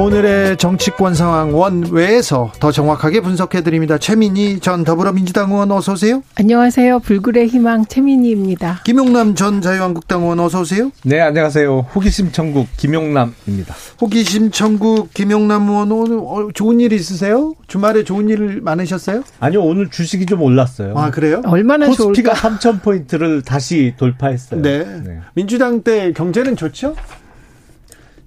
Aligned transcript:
오늘의 0.00 0.56
정치권 0.56 1.14
상황 1.14 1.54
원외에서 1.54 2.52
더 2.58 2.72
정확하게 2.72 3.20
분석해 3.20 3.60
드립니다. 3.62 3.98
최민희 3.98 4.60
전 4.60 4.82
더불어민주당 4.82 5.50
의원 5.50 5.70
어서 5.70 5.92
오세요. 5.92 6.22
안녕하세요. 6.36 7.00
불굴의 7.00 7.48
희망 7.48 7.84
최민희입니다. 7.84 8.80
김용남 8.84 9.34
전 9.34 9.60
자유한국당 9.60 10.22
의원 10.22 10.40
어서 10.40 10.62
오세요. 10.62 10.90
네, 11.04 11.20
안녕하세요. 11.20 11.88
호기심 11.94 12.32
천국 12.32 12.66
김용남입니다. 12.78 13.74
호기심 14.00 14.52
천국 14.52 15.12
김용남 15.12 15.68
의원 15.68 15.92
오늘 15.92 16.18
어, 16.18 16.48
좋은 16.54 16.80
일 16.80 16.94
있으세요? 16.94 17.52
주말에 17.66 18.02
좋은 18.02 18.30
일 18.30 18.62
많으셨어요? 18.62 19.22
아니요, 19.38 19.62
오늘 19.62 19.90
주식이 19.90 20.24
좀 20.24 20.40
올랐어요. 20.40 20.94
아, 20.96 21.10
그래요? 21.10 21.42
얼마나 21.44 21.86
코스피가 21.88 22.32
좋을까? 22.34 22.56
3천 22.58 22.82
포인트를 22.82 23.42
다시 23.42 23.92
돌파했어요. 23.98 24.62
네. 24.62 25.20
민주당 25.34 25.82
때 25.82 26.12
경제는 26.14 26.56
좋죠? 26.56 26.96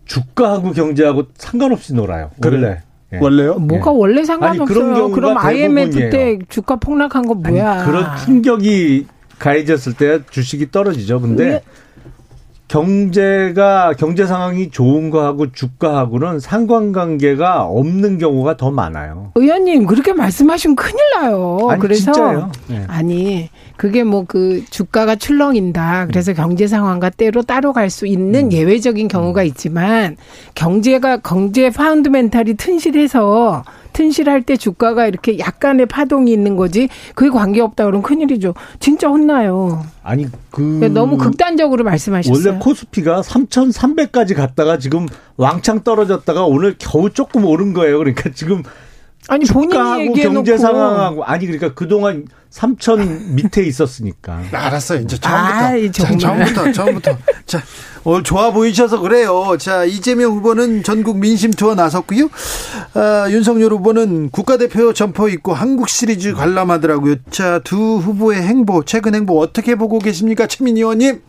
주가하고 0.05 0.71
경제하고 0.71 1.23
상관없이 1.37 1.93
놀아요. 1.93 2.31
원래. 2.43 2.81
예. 3.13 3.17
원래요? 3.17 3.55
뭐가 3.55 3.91
예. 3.91 3.95
원래 3.95 4.17
아니, 4.19 4.25
상관없어요. 4.25 4.93
경우가 4.93 5.15
그럼 5.15 5.37
IMF 5.37 6.09
때. 6.09 6.39
주가 6.49 6.75
폭락한 6.75 7.27
거 7.27 7.35
뭐야? 7.35 7.71
아니, 7.71 7.85
그런 7.85 8.17
충격이 8.17 9.07
가해졌을 9.39 9.93
때 9.93 10.19
주식이 10.29 10.71
떨어지죠. 10.71 11.21
근데 11.21 11.43
왜? 11.45 11.61
경제가 12.73 13.93
경제 13.99 14.25
상황이 14.25 14.71
좋은 14.71 15.11
거하고 15.11 15.51
주가하고는 15.51 16.39
상관관계가 16.39 17.65
없는 17.65 18.17
경우가 18.17 18.57
더 18.57 18.71
많아요. 18.71 19.31
의원님 19.35 19.85
그렇게 19.85 20.11
말씀하시면 20.11 20.75
큰일 20.75 20.95
나요. 21.15 21.59
아니, 21.69 21.79
그래서. 21.79 22.49
네. 22.67 22.83
아니 22.87 23.49
그게 23.77 24.03
뭐 24.03 24.23
그 24.27 24.63
주가가 24.71 25.15
출렁인다. 25.17 26.07
그래서 26.07 26.33
경제 26.33 26.65
상황과 26.65 27.11
때로 27.11 27.43
따로 27.43 27.73
갈 27.73 27.89
수 27.91 28.07
있는 28.07 28.45
음. 28.45 28.51
예외적인 28.51 29.07
경우가 29.07 29.43
있지만 29.43 30.15
경제가 30.55 31.17
경제 31.17 31.69
파운드멘탈이 31.69 32.55
튼실해서 32.55 33.63
튼실할 33.93 34.41
때 34.41 34.57
주가가 34.57 35.07
이렇게 35.07 35.39
약간의 35.39 35.85
파동이 35.85 36.31
있는 36.33 36.55
거지 36.55 36.89
그게 37.15 37.29
관계 37.29 37.61
없다 37.61 37.85
그러면 37.85 38.01
큰일이죠. 38.01 38.53
진짜 38.79 39.07
혼나요. 39.07 39.85
아니 40.03 40.25
그 40.51 40.61
너무 40.93 41.17
극단적으로 41.17 41.83
말씀하셨어요. 41.83 42.51
원래 42.51 42.59
코스피가 42.59 43.21
3,300까지 43.21 44.35
갔다가 44.35 44.77
지금 44.77 45.07
왕창 45.37 45.83
떨어졌다가 45.83 46.45
오늘 46.45 46.75
겨우 46.77 47.09
조금 47.09 47.45
오른 47.45 47.73
거예요. 47.73 47.99
그러니까 47.99 48.31
지금 48.33 48.63
아니 49.29 49.45
본인이 49.45 50.01
얘기해놓고 50.09 50.43
경제 50.43 50.57
상황하고 50.57 51.23
아니 51.23 51.45
그러니까 51.45 51.73
그동안 51.73 52.25
3천 52.53 53.31
밑에 53.31 53.63
있었으니까. 53.63 54.43
알았어요. 54.53 55.01
이제 55.01 55.17
처음부터. 55.17 55.55
아이, 55.55 55.91
자. 55.91 56.17
처음부터, 56.17 56.71
처음부터. 56.71 57.17
자, 57.45 57.63
오늘 58.03 58.23
좋아 58.23 58.51
보이셔서 58.51 58.99
그래요. 58.99 59.57
자, 59.59 59.83
이재명 59.85 60.33
후보는 60.33 60.83
전국 60.83 61.17
민심 61.17 61.51
투어 61.51 61.73
나섰고요. 61.73 62.29
아, 62.93 63.27
윤석열 63.29 63.71
후보는 63.73 64.29
국가대표 64.29 64.93
점퍼 64.93 65.29
입고 65.29 65.53
한국 65.53 65.89
시리즈 65.89 66.33
관람하더라고요. 66.33 67.15
자, 67.31 67.59
두 67.63 67.75
후보의 67.97 68.43
행보, 68.43 68.83
최근 68.85 69.15
행보 69.15 69.39
어떻게 69.39 69.75
보고 69.75 69.97
계십니까? 69.99 70.45
최민희 70.47 70.81
의원님? 70.81 71.21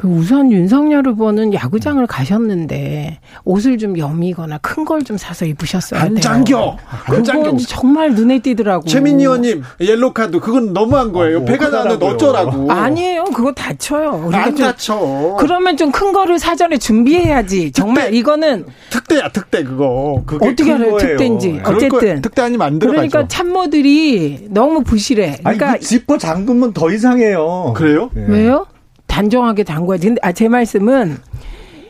그 0.00 0.08
우선 0.08 0.50
윤석열 0.50 1.06
후보는 1.06 1.52
야구장을 1.52 2.06
가셨는데 2.06 3.18
옷을 3.44 3.76
좀 3.76 3.98
여미거나 3.98 4.56
큰 4.58 4.86
걸 4.86 5.00
좀 5.04 5.18
사서 5.18 5.44
입으셨어야 5.44 6.00
돼요. 6.00 6.10
한장겨. 6.14 6.76
한장겨. 6.86 7.42
그건 7.42 7.58
정말 7.58 8.14
눈에 8.14 8.38
띄더라고. 8.38 8.86
최민희 8.86 9.24
의원님, 9.24 9.62
옐로 9.80 10.14
카드, 10.14 10.40
그건 10.40 10.72
너무한 10.72 11.12
거예요. 11.12 11.36
아, 11.36 11.40
뭐 11.40 11.46
배가 11.48 11.68
나는데. 11.68 12.06
어쩌라고. 12.06 12.70
아니에요. 12.72 13.24
그거 13.24 13.52
다쳐요. 13.52 14.30
안 14.32 14.56
좀- 14.56 14.64
다쳐. 14.66 15.36
그러면 15.38 15.76
좀 15.76 15.90
큰 15.90 16.12
거를 16.12 16.38
사전에 16.38 16.78
준비해야지. 16.78 17.72
정말 17.72 18.04
특대. 18.04 18.16
이거는 18.18 18.64
특대야, 18.90 19.28
특대, 19.32 19.62
그거. 19.64 20.22
그게 20.24 20.46
어떻게 20.46 20.64
큰 20.64 20.74
알아요? 20.82 20.96
특대인지. 20.96 21.60
어쨌든. 21.64 22.22
특대 22.22 22.42
아니면 22.42 22.66
안 22.66 22.78
들어가죠. 22.78 23.08
그러니까 23.08 23.28
참모들이 23.28 24.46
너무 24.50 24.82
부실해. 24.82 25.40
아니 25.44 25.58
그러니까 25.58 25.72
그 25.74 25.80
지퍼 25.80 26.16
잠그면 26.16 26.72
더 26.72 26.90
이상해요. 26.90 27.74
그래요? 27.76 28.10
예. 28.16 28.24
왜요? 28.28 28.66
단정하게 29.10 29.64
담궈야지. 29.64 30.06
근데 30.06 30.20
아, 30.22 30.32
제 30.32 30.48
말씀은 30.48 31.18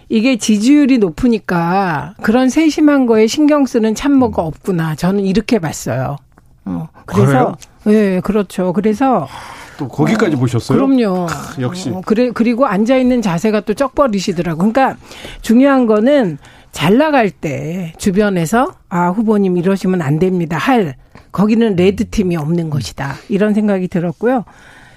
이게 0.09 0.37
지지율이 0.37 0.99
높으니까 0.99 2.15
그런 2.23 2.49
세심한 2.49 3.07
거에 3.07 3.27
신경 3.27 3.67
쓰는 3.67 3.95
참모가 3.95 4.43
없구나. 4.43 4.97
저는 4.97 5.25
이렇게 5.25 5.59
봤어요. 5.59 6.17
어, 6.65 6.89
그래서 7.07 7.57
예, 7.87 8.21
그렇죠. 8.25 8.73
그래서 8.73 9.29
또 9.77 9.87
거기까지 9.87 10.35
보셨어요? 10.37 10.79
그럼요. 10.79 11.27
역시. 11.61 11.91
어, 11.91 12.01
그래 12.05 12.31
그리고 12.33 12.67
앉아 12.67 12.97
있는 12.97 13.23
자세가 13.23 13.61
또 13.61 13.75
쩍버리시더라고. 13.75 14.59
그러니까 14.59 14.97
중요한 15.43 15.87
거는 15.87 16.39
잘 16.73 16.99
나갈 16.99 17.31
때 17.31 17.93
주변에서 17.99 18.75
아 18.89 19.09
후보님 19.11 19.57
이러시면 19.59 20.03
안 20.03 20.19
됩니다. 20.19 20.57
할 20.57 20.97
거기는 21.33 21.77
레드 21.77 22.09
팀이 22.09 22.37
없는 22.37 22.71
것이다. 22.71 23.15
이런 23.29 23.55
생각이 23.55 23.89
들었고요. 23.89 24.45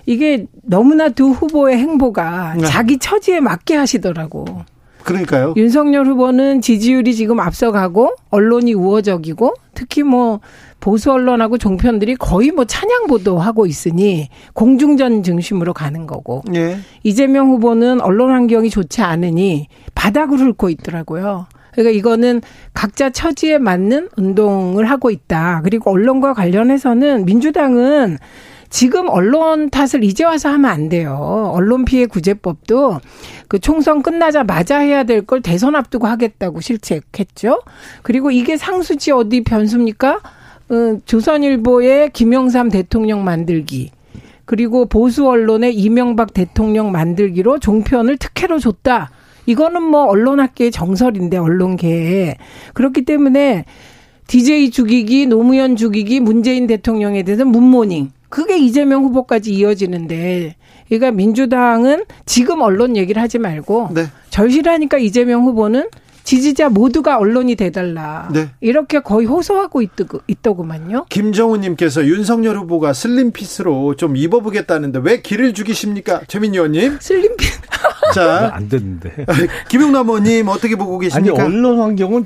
이게 0.06 0.46
너무나 0.64 1.09
두 1.09 1.30
후보의 1.30 1.78
행보가 1.78 2.56
네. 2.58 2.66
자기 2.66 2.97
처지에 2.97 3.40
맞게 3.40 3.75
하시더라고. 3.75 4.46
그러니까요. 5.03 5.53
윤석열 5.58 6.06
후보는 6.06 6.62
지지율이 6.62 7.14
지금 7.14 7.40
앞서가고 7.40 8.16
언론이 8.30 8.74
우호적이고 8.74 9.53
특히 9.74 10.03
뭐 10.03 10.40
보수 10.80 11.12
언론하고 11.12 11.58
종편들이 11.58 12.16
거의 12.16 12.52
뭐 12.52 12.66
찬양 12.66 13.08
보도하고 13.08 13.66
있으니 13.66 14.30
공중전 14.53 15.24
중심으로 15.24 15.74
가는 15.74 16.08
거고 16.08 16.41
예. 16.56 16.78
이재명 17.03 17.50
후보는 17.50 18.02
언론 18.02 18.31
환경이 18.31 18.70
좋지 18.70 19.02
않으니 19.02 19.68
바닥을 19.96 20.38
훑고 20.40 20.70
있더라고요. 20.70 21.47
그러니까 21.72 21.97
이거는 21.97 22.41
각자 22.74 23.09
처지에 23.09 23.58
맞는 23.58 24.09
운동을 24.16 24.90
하고 24.90 25.09
있다. 25.09 25.62
그리고 25.64 25.91
언론과 25.91 26.34
관련해서는 26.34 27.25
민주당은 27.25 28.18
지금 28.73 29.07
언론 29.07 29.69
탓을 29.69 30.03
이제 30.03 30.23
와서 30.23 30.50
하면 30.50 30.72
안 30.72 30.89
돼요. 30.89 31.51
언론 31.53 31.85
피해 31.85 32.07
구제법도 32.07 33.01
그 33.47 33.59
총선 33.59 34.01
끝나자마자 34.01 34.79
해야 34.79 35.03
될 35.03 35.22
걸 35.28 35.41
대선 35.41 35.75
앞두고 35.75 36.07
하겠다고 36.07 36.59
실책했죠. 36.59 37.61
그리고 38.01 38.31
이게 38.31 38.57
상수지 38.57 39.11
어디 39.11 39.44
변수입니까? 39.44 40.22
어, 40.69 40.97
조선일보의 41.06 42.09
김영삼 42.13 42.69
대통령 42.69 43.23
만들기. 43.23 43.91
그리고 44.45 44.88
보수 44.88 45.28
언론의 45.28 45.75
이명박 45.75 46.34
대통령 46.34 46.91
만들기로 46.91 47.59
종편을 47.59 48.17
특혜로 48.17 48.57
줬다. 48.57 49.11
이거는 49.45 49.84
뭐 49.84 50.05
언론학계의 50.05 50.72
정설인데 50.72 51.38
언론계에 51.38 52.38
그렇기 52.73 53.05
때문에 53.05 53.66
DJ 54.25 54.72
죽이기, 54.72 55.28
노무현 55.28 55.75
죽이기, 55.75 56.22
문재인 56.22 56.66
대통령에 56.66 57.22
대해서 57.22 57.45
문모닝. 57.45 58.09
그게 58.33 58.57
이재명 58.57 59.03
후보까지 59.03 59.53
이어지는데, 59.53 60.55
그러니까 60.90 61.11
민주당은 61.11 62.05
지금 62.25 62.61
언론 62.61 62.97
얘기를 62.97 63.22
하지 63.22 63.37
말고 63.37 63.90
네. 63.93 64.08
절실하니까 64.31 64.97
이재명 64.97 65.43
후보는 65.43 65.87
지지자 66.23 66.69
모두가 66.69 67.19
언론이 67.19 67.53
돼달라. 67.55 68.28
네. 68.34 68.49
이렇게 68.59 69.02
거의 69.02 69.28
호소하고 69.28 69.84
있, 69.84 69.91
있더구만요. 70.28 71.05
김정우님께서 71.11 72.08
윤석열 72.08 72.58
후보가 72.58 72.93
슬림피스로 72.93 73.97
좀 73.97 74.17
입어보겠다는데 74.17 75.02
왜 75.03 75.22
길을 75.22 75.53
죽이십니까? 75.53 76.22
최민희 76.28 76.58
의원님. 76.58 76.97
슬림피 76.99 77.46
자, 78.16 78.49
안 78.52 78.67
됐는데. 78.67 79.28
김용남 79.69 80.09
의원님 80.09 80.47
어떻게 80.47 80.75
보고 80.75 80.96
아니 80.96 81.03
계십니까? 81.03 81.46
언론 81.46 81.79
환경은 81.79 82.25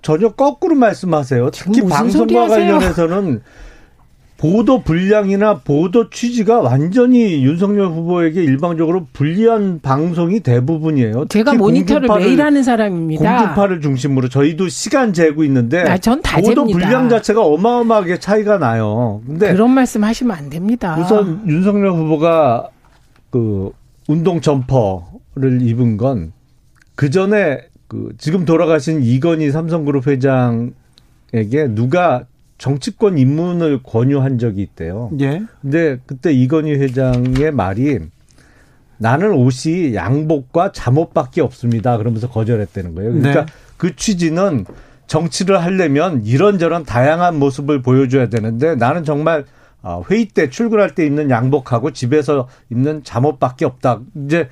전혀 0.00 0.30
거꾸로 0.30 0.76
말씀하세요. 0.76 1.50
특히 1.50 1.82
방송과? 1.82 2.48
관련해서는 2.48 3.42
보도 4.38 4.82
분량이나 4.82 5.58
보도 5.60 6.10
취지가 6.10 6.60
완전히 6.60 7.42
윤석열 7.44 7.86
후보에게 7.88 8.44
일방적으로 8.44 9.06
불리한 9.12 9.80
방송이 9.80 10.40
대부분이에요. 10.40 11.26
제가 11.28 11.54
모니터를 11.54 12.08
매일 12.18 12.42
하는 12.42 12.62
사람입니다. 12.62 13.36
공중파를 13.38 13.80
중심으로 13.80 14.28
저희도 14.28 14.68
시간 14.68 15.12
재고 15.12 15.42
있는데 15.44 15.80
아, 15.82 15.96
전다 15.96 16.36
보도 16.40 16.66
잽니다. 16.66 16.78
분량 16.78 17.08
자체가 17.08 17.42
어마어마하게 17.42 18.18
차이가 18.18 18.58
나요. 18.58 19.22
근데 19.26 19.52
그런 19.52 19.70
말씀 19.70 20.04
하시면 20.04 20.36
안 20.36 20.50
됩니다. 20.50 20.98
우선 21.00 21.42
윤석열 21.48 21.92
후보가 21.92 22.68
그 23.30 23.70
운동 24.08 24.40
점퍼를 24.40 25.62
입은 25.62 25.96
건 25.96 26.32
그 26.96 27.10
전에 27.10 27.60
그 27.88 28.08
지금 28.16 28.44
돌아가신 28.46 29.02
이건희 29.02 29.50
삼성그룹 29.50 30.06
회장에게 30.06 30.72
누가 31.74 32.24
정치권 32.58 33.18
입문을 33.18 33.82
권유한 33.82 34.38
적이 34.38 34.62
있대요. 34.62 35.10
예. 35.20 35.42
근데 35.60 35.98
그때 36.06 36.32
이건희 36.32 36.72
회장의 36.72 37.52
말이 37.52 37.98
나는 38.98 39.32
옷이 39.32 39.94
양복과 39.94 40.72
잠옷밖에 40.72 41.42
없습니다. 41.42 41.98
그러면서 41.98 42.28
거절했다는 42.28 42.94
거예요. 42.94 43.12
그러니까 43.12 43.44
네. 43.44 43.52
그 43.76 43.94
취지는 43.94 44.64
정치를 45.06 45.62
하려면 45.62 46.24
이런저런 46.24 46.84
다양한 46.84 47.38
모습을 47.38 47.82
보여줘야 47.82 48.28
되는데 48.28 48.74
나는 48.74 49.04
정말 49.04 49.44
아, 49.82 50.02
회의 50.10 50.26
때 50.26 50.50
출근할 50.50 50.94
때 50.94 51.06
입는 51.06 51.30
양복하고 51.30 51.92
집에서 51.92 52.48
입는 52.70 53.04
잠옷밖에 53.04 53.64
없다. 53.64 54.00
이제 54.24 54.48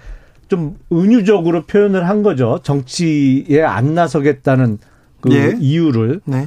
좀 0.48 0.76
은유적으로 0.92 1.64
표현을 1.64 2.08
한 2.08 2.22
거죠. 2.22 2.60
정치에 2.62 3.62
안 3.62 3.94
나서겠다는 3.94 4.78
그 5.20 5.32
예. 5.32 5.56
이유를. 5.58 6.20
네. 6.26 6.46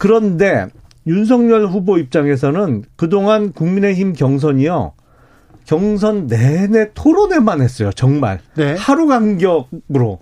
그런데 0.00 0.66
윤석열 1.06 1.66
후보 1.66 1.98
입장에서는 1.98 2.84
그동안 2.96 3.52
국민의힘 3.52 4.14
경선이요. 4.14 4.92
경선 5.66 6.26
내내 6.26 6.92
토론회만 6.94 7.60
했어요. 7.60 7.90
정말. 7.92 8.40
네. 8.56 8.74
하루 8.76 9.06
간격으로. 9.06 10.18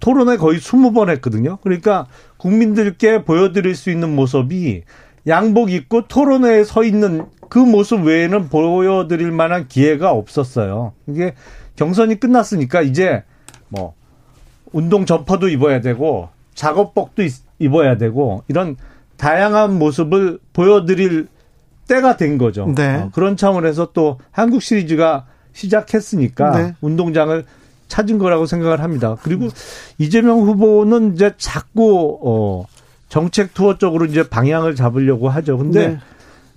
토론회 0.00 0.36
거의 0.38 0.58
20번 0.58 1.08
했거든요. 1.10 1.58
그러니까 1.62 2.06
국민들께 2.36 3.22
보여드릴 3.24 3.76
수 3.76 3.90
있는 3.90 4.14
모습이 4.16 4.82
양복 5.28 5.70
입고 5.70 6.08
토론회에 6.08 6.64
서 6.64 6.82
있는 6.82 7.26
그 7.48 7.60
모습 7.60 8.02
외에는 8.04 8.48
보여드릴 8.48 9.30
만한 9.30 9.68
기회가 9.68 10.10
없었어요. 10.10 10.94
이게 11.06 11.34
경선이 11.76 12.18
끝났으니까 12.18 12.82
이제 12.82 13.22
뭐 13.68 13.94
운동 14.72 15.06
점퍼도 15.06 15.48
입어야 15.48 15.80
되고 15.80 16.28
작업복도 16.56 17.22
입- 17.22 17.32
입어야 17.60 17.96
되고 17.96 18.42
이런 18.48 18.76
다양한 19.22 19.78
모습을 19.78 20.40
보여드릴 20.52 21.28
때가 21.86 22.16
된 22.16 22.38
거죠. 22.38 22.66
네. 22.74 22.96
어, 22.96 23.10
그런 23.14 23.36
차원에서 23.36 23.92
또 23.92 24.18
한국 24.32 24.62
시리즈가 24.62 25.26
시작했으니까 25.52 26.50
네. 26.50 26.74
운동장을 26.80 27.44
찾은 27.86 28.18
거라고 28.18 28.46
생각을 28.46 28.82
합니다. 28.82 29.16
그리고 29.22 29.46
이재명 29.98 30.40
후보는 30.40 31.14
이제 31.14 31.34
자꾸 31.36 32.18
어 32.24 32.66
정책 33.08 33.54
투어 33.54 33.78
쪽으로 33.78 34.06
이제 34.06 34.28
방향을 34.28 34.74
잡으려고 34.74 35.28
하죠. 35.28 35.56
근데 35.56 35.86
네. 35.86 35.98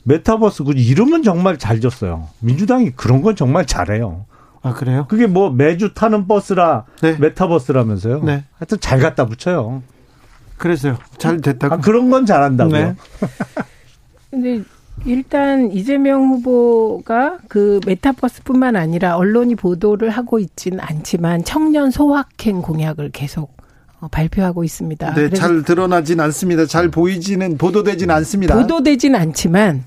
메타버스 0.06 0.64
그 0.64 0.72
이름은 0.76 1.22
정말 1.22 1.60
잘 1.60 1.80
졌어요. 1.80 2.30
민주당이 2.40 2.94
그런 2.96 3.22
건 3.22 3.36
정말 3.36 3.68
잘해요. 3.68 4.26
아, 4.64 4.74
그래요? 4.74 5.06
그게 5.08 5.28
뭐 5.28 5.52
매주 5.52 5.94
타는 5.94 6.28
버스라 6.28 6.86
네. 7.04 7.16
메타버스라면서요. 7.20 8.24
네. 8.24 8.44
하여튼 8.58 8.80
잘 8.80 9.00
갖다 9.00 9.28
붙여요. 9.28 9.84
그래서요. 10.58 10.98
잘 11.18 11.42
됐다고. 11.42 11.76
아, 11.76 11.78
그런 11.78 12.10
건 12.10 12.26
잘한다고요. 12.26 12.88
네. 12.88 12.96
근데 14.32 14.64
일단 15.06 15.72
이재명 15.72 16.30
후보가 16.30 17.40
그 17.48 17.80
메타버스뿐만 17.86 18.76
아니라 18.76 19.18
언론이 19.18 19.56
보도를 19.56 20.10
하고 20.10 20.40
있지는 20.40 20.80
않지만 20.80 21.44
청년 21.44 21.92
소확행 21.92 22.62
공약을 22.62 23.12
계속 23.12 23.56
어, 24.00 24.08
발표하고 24.08 24.64
있습니다. 24.64 25.14
네, 25.14 25.30
잘 25.30 25.64
드러나진 25.64 26.20
않습니다. 26.20 26.66
잘 26.66 26.90
보이지는 26.90 27.58
보도되진 27.58 28.10
않습니다. 28.12 28.56
보도되진 28.56 29.16
않지만 29.16 29.84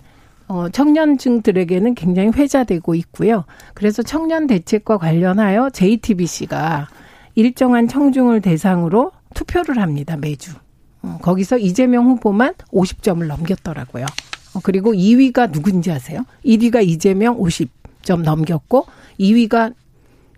어, 0.47 0.69
청년층들에게는 0.71 1.95
굉장히 1.95 2.31
회자되고 2.35 2.95
있고요. 2.95 3.45
그래서 3.75 4.03
청년 4.03 4.47
대책과 4.47 4.99
관련하여 4.99 5.71
JTBC가 5.71 6.89
일정한 7.35 7.87
청중을 7.87 8.41
대상으로 8.41 9.13
투표를 9.35 9.79
합니다 9.79 10.17
매주. 10.17 10.53
어, 11.03 11.19
거기서 11.23 11.59
이재명 11.59 12.07
후보만 12.07 12.55
50점을 12.73 13.25
넘겼더라고요. 13.27 14.07
어, 14.55 14.61
그리고 14.63 14.93
2위가 14.93 15.53
누군지 15.53 15.91
아세요? 15.93 16.25
1위가 16.45 16.87
이재명 16.87 17.39
50점 17.39 18.23
넘겼고 18.23 18.87
2위가 19.21 19.75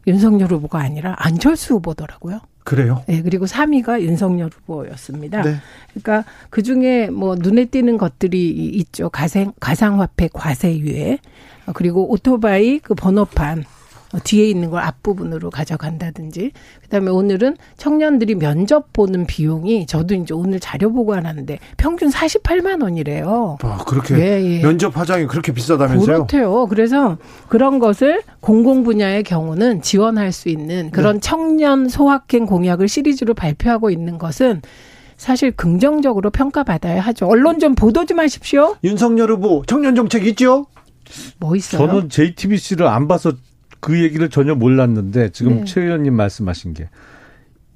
윤석열 0.06 0.52
후보가 0.52 0.78
아니라 0.80 1.14
안철수 1.18 1.74
후보더라고요. 1.74 2.40
그래요? 2.64 3.02
네, 3.06 3.22
그리고 3.22 3.46
3위가 3.46 4.02
윤석열 4.02 4.50
후보였습니다. 4.54 5.42
네. 5.42 5.56
그러니까 5.88 6.24
그 6.50 6.62
중에 6.62 7.08
뭐 7.08 7.34
눈에 7.34 7.64
띄는 7.64 7.96
것들이 7.98 8.48
있죠. 8.50 9.08
가상 9.08 9.52
가상화폐 9.60 10.28
과세 10.32 10.76
유예 10.76 11.18
어, 11.66 11.72
그리고 11.72 12.10
오토바이 12.10 12.78
그 12.80 12.94
번호판 12.94 13.60
어, 13.60 13.79
뒤에 14.18 14.48
있는 14.48 14.70
걸 14.70 14.82
앞부분으로 14.82 15.50
가져간다든지 15.50 16.52
그다음에 16.82 17.10
오늘은 17.10 17.56
청년들이 17.76 18.34
면접 18.34 18.92
보는 18.92 19.26
비용이 19.26 19.86
저도 19.86 20.14
이제 20.14 20.34
오늘 20.34 20.58
자료 20.58 20.92
보관하는데 20.92 21.58
평균 21.76 22.10
48만 22.10 22.82
원이래요. 22.82 23.58
뭐 23.60 23.76
그렇게 23.86 24.16
예, 24.16 24.42
예. 24.42 24.62
면접 24.62 24.96
화장이 24.96 25.26
그렇게 25.26 25.52
비싸다면서요? 25.52 26.26
그렇대요. 26.26 26.66
그래서 26.66 27.18
그런 27.48 27.78
것을 27.78 28.22
공공 28.40 28.82
분야의 28.82 29.22
경우는 29.22 29.82
지원할 29.82 30.32
수 30.32 30.48
있는 30.48 30.90
그런 30.90 31.14
네. 31.14 31.20
청년 31.20 31.88
소확행 31.88 32.46
공약을 32.46 32.88
시리즈로 32.88 33.34
발표하고 33.34 33.90
있는 33.90 34.18
것은 34.18 34.62
사실 35.16 35.52
긍정적으로 35.52 36.30
평가받아야 36.30 37.00
하죠. 37.02 37.26
언론 37.26 37.58
좀 37.58 37.74
보도 37.74 38.06
좀 38.06 38.20
하십시오. 38.20 38.76
윤석열 38.82 39.30
후보 39.30 39.62
청년 39.66 39.94
정책 39.94 40.26
있죠? 40.28 40.66
뭐 41.38 41.56
있어요? 41.56 41.86
저는 41.86 42.08
JTBC를 42.08 42.86
안 42.86 43.06
봐서 43.06 43.32
그 43.80 44.00
얘기를 44.02 44.28
전혀 44.28 44.54
몰랐는데 44.54 45.30
지금 45.30 45.60
네. 45.60 45.64
최 45.64 45.82
의원님 45.82 46.14
말씀하신 46.14 46.74
게 46.74 46.88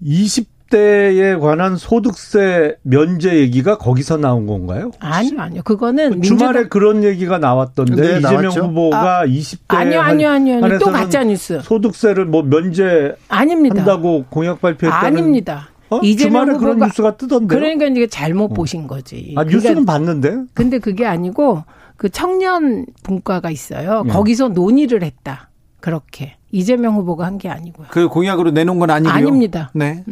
20대에 0.04 1.40
관한 1.40 1.76
소득세 1.76 2.76
면제 2.82 3.36
얘기가 3.38 3.78
거기서 3.78 4.18
나온 4.18 4.46
건가요? 4.46 4.90
아니요, 5.00 5.40
아니요. 5.40 5.62
그거는 5.64 6.22
주말에 6.22 6.58
민주당 6.60 6.68
그런 6.68 7.04
얘기가 7.04 7.38
나왔던데 7.38 7.94
네, 7.96 8.18
이재명 8.18 8.42
나왔죠. 8.42 8.60
후보가 8.64 9.26
20대 9.26 9.58
아니요, 9.68 10.00
아니요, 10.00 10.28
아니요. 10.28 10.64
아니요. 10.64 10.78
또 10.78 10.92
가짜 10.92 11.24
뉴스. 11.24 11.60
소득세를 11.62 12.26
뭐 12.26 12.42
면제한다고 12.42 13.18
아닙니다. 13.28 13.98
공약 14.30 14.60
발표했다는 14.60 15.06
아닙니다. 15.06 15.70
어? 15.90 16.00
이재명 16.02 16.44
주말에 16.44 16.58
그런 16.58 16.72
후보가 16.72 16.86
뉴스가 16.86 17.16
뜨던데. 17.16 17.54
그러니까 17.54 17.86
이게 17.86 18.06
잘못 18.06 18.48
보신 18.48 18.86
거지. 18.86 19.34
아 19.36 19.44
뉴스는 19.44 19.84
그러니까 19.84 19.92
봤는데. 19.92 20.42
근데 20.52 20.78
그게 20.78 21.06
아니고 21.06 21.62
그 21.96 22.08
청년 22.10 22.86
분과가 23.02 23.50
있어요. 23.50 24.02
네. 24.04 24.12
거기서 24.12 24.48
논의를 24.48 25.02
했다. 25.02 25.50
그렇게 25.84 26.32
이재명 26.50 26.94
후보가 26.94 27.26
한 27.26 27.36
게 27.36 27.50
아니고요. 27.50 27.88
그 27.90 28.08
공약으로 28.08 28.52
내놓은 28.52 28.78
건 28.78 28.88
아니고요. 28.88 29.12
아닙니다. 29.12 29.70
네. 29.74 30.02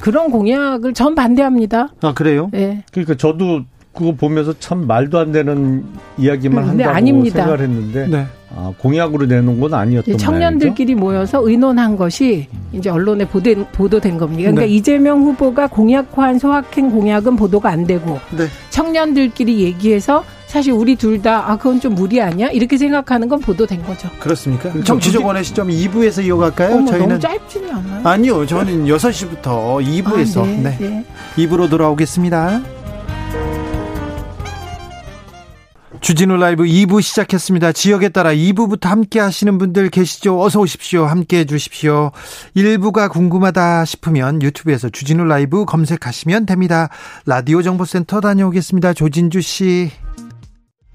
그런 0.00 0.30
공약을 0.30 0.94
전 0.94 1.14
반대합니다. 1.14 1.88
아 2.00 2.14
그래요? 2.14 2.50
예. 2.54 2.82
그러니까 2.92 3.14
저도 3.16 3.60
그거 3.92 4.12
보면서 4.14 4.54
참 4.58 4.86
말도 4.86 5.18
안 5.18 5.32
되는 5.32 5.84
이야기만 6.16 6.64
근데 6.66 6.84
한다고 6.84 6.96
아닙니다. 6.96 7.36
생각을 7.44 7.60
했는데 7.60 8.06
네. 8.06 8.26
아, 8.56 8.72
공약으로 8.78 9.26
내놓은 9.26 9.60
건 9.60 9.74
아니었던 9.74 10.16
청년들끼리 10.16 10.94
모여서 10.94 11.46
의논한 11.46 11.96
것이 11.98 12.46
이제 12.72 12.88
언론에 12.88 13.26
보도, 13.26 13.52
보도된 13.72 14.16
겁니다. 14.16 14.42
그러니까 14.50 14.62
네. 14.62 14.68
이재명 14.68 15.20
후보가 15.24 15.66
공약화한 15.66 16.38
소확행 16.38 16.90
공약은 16.90 17.36
보도가 17.36 17.68
안 17.68 17.86
되고 17.86 18.18
네. 18.34 18.46
청년들끼리 18.70 19.60
얘기해서 19.60 20.24
사실 20.52 20.72
우리 20.74 20.96
둘 20.96 21.22
다 21.22 21.46
아 21.48 21.56
그건 21.56 21.80
좀 21.80 21.94
무리 21.94 22.20
아니야 22.20 22.48
이렇게 22.48 22.76
생각하는 22.76 23.26
건 23.28 23.40
보도된 23.40 23.82
거죠. 23.84 24.10
그렇습니까? 24.18 24.70
그렇죠. 24.70 24.84
정치적 24.84 25.24
원의 25.24 25.44
시점 25.44 25.68
2부에서 25.68 26.22
이어갈까요? 26.26 26.74
어머, 26.76 26.86
저희는 26.90 27.08
너무 27.08 27.20
짧지는 27.20 27.70
않아요. 27.74 28.06
아니요. 28.06 28.46
저는 28.46 28.84
6시부터 28.84 29.42
2부에서 29.82 30.42
아, 30.42 30.46
네, 30.46 30.56
네. 30.62 30.76
네. 30.78 31.04
2부로 31.36 31.70
돌아오겠습니다. 31.70 32.60
주진우 36.02 36.36
라이브 36.36 36.64
2부 36.64 37.00
시작했습니다. 37.00 37.72
지역에 37.72 38.08
따라 38.08 38.32
2부부터 38.34 38.86
함께 38.88 39.20
하시는 39.20 39.56
분들 39.56 39.88
계시죠? 39.88 40.38
어서 40.42 40.58
오십시오. 40.60 41.06
함께 41.06 41.38
해 41.38 41.44
주십시오. 41.44 42.10
1부가 42.56 43.08
궁금하다 43.10 43.84
싶으면 43.84 44.42
유튜브에서 44.42 44.88
주진우 44.90 45.24
라이브 45.24 45.64
검색하시면 45.64 46.44
됩니다. 46.46 46.88
라디오 47.24 47.62
정보센터 47.62 48.20
다녀오겠습니다. 48.20 48.94
조진주 48.94 49.40
씨. 49.42 49.90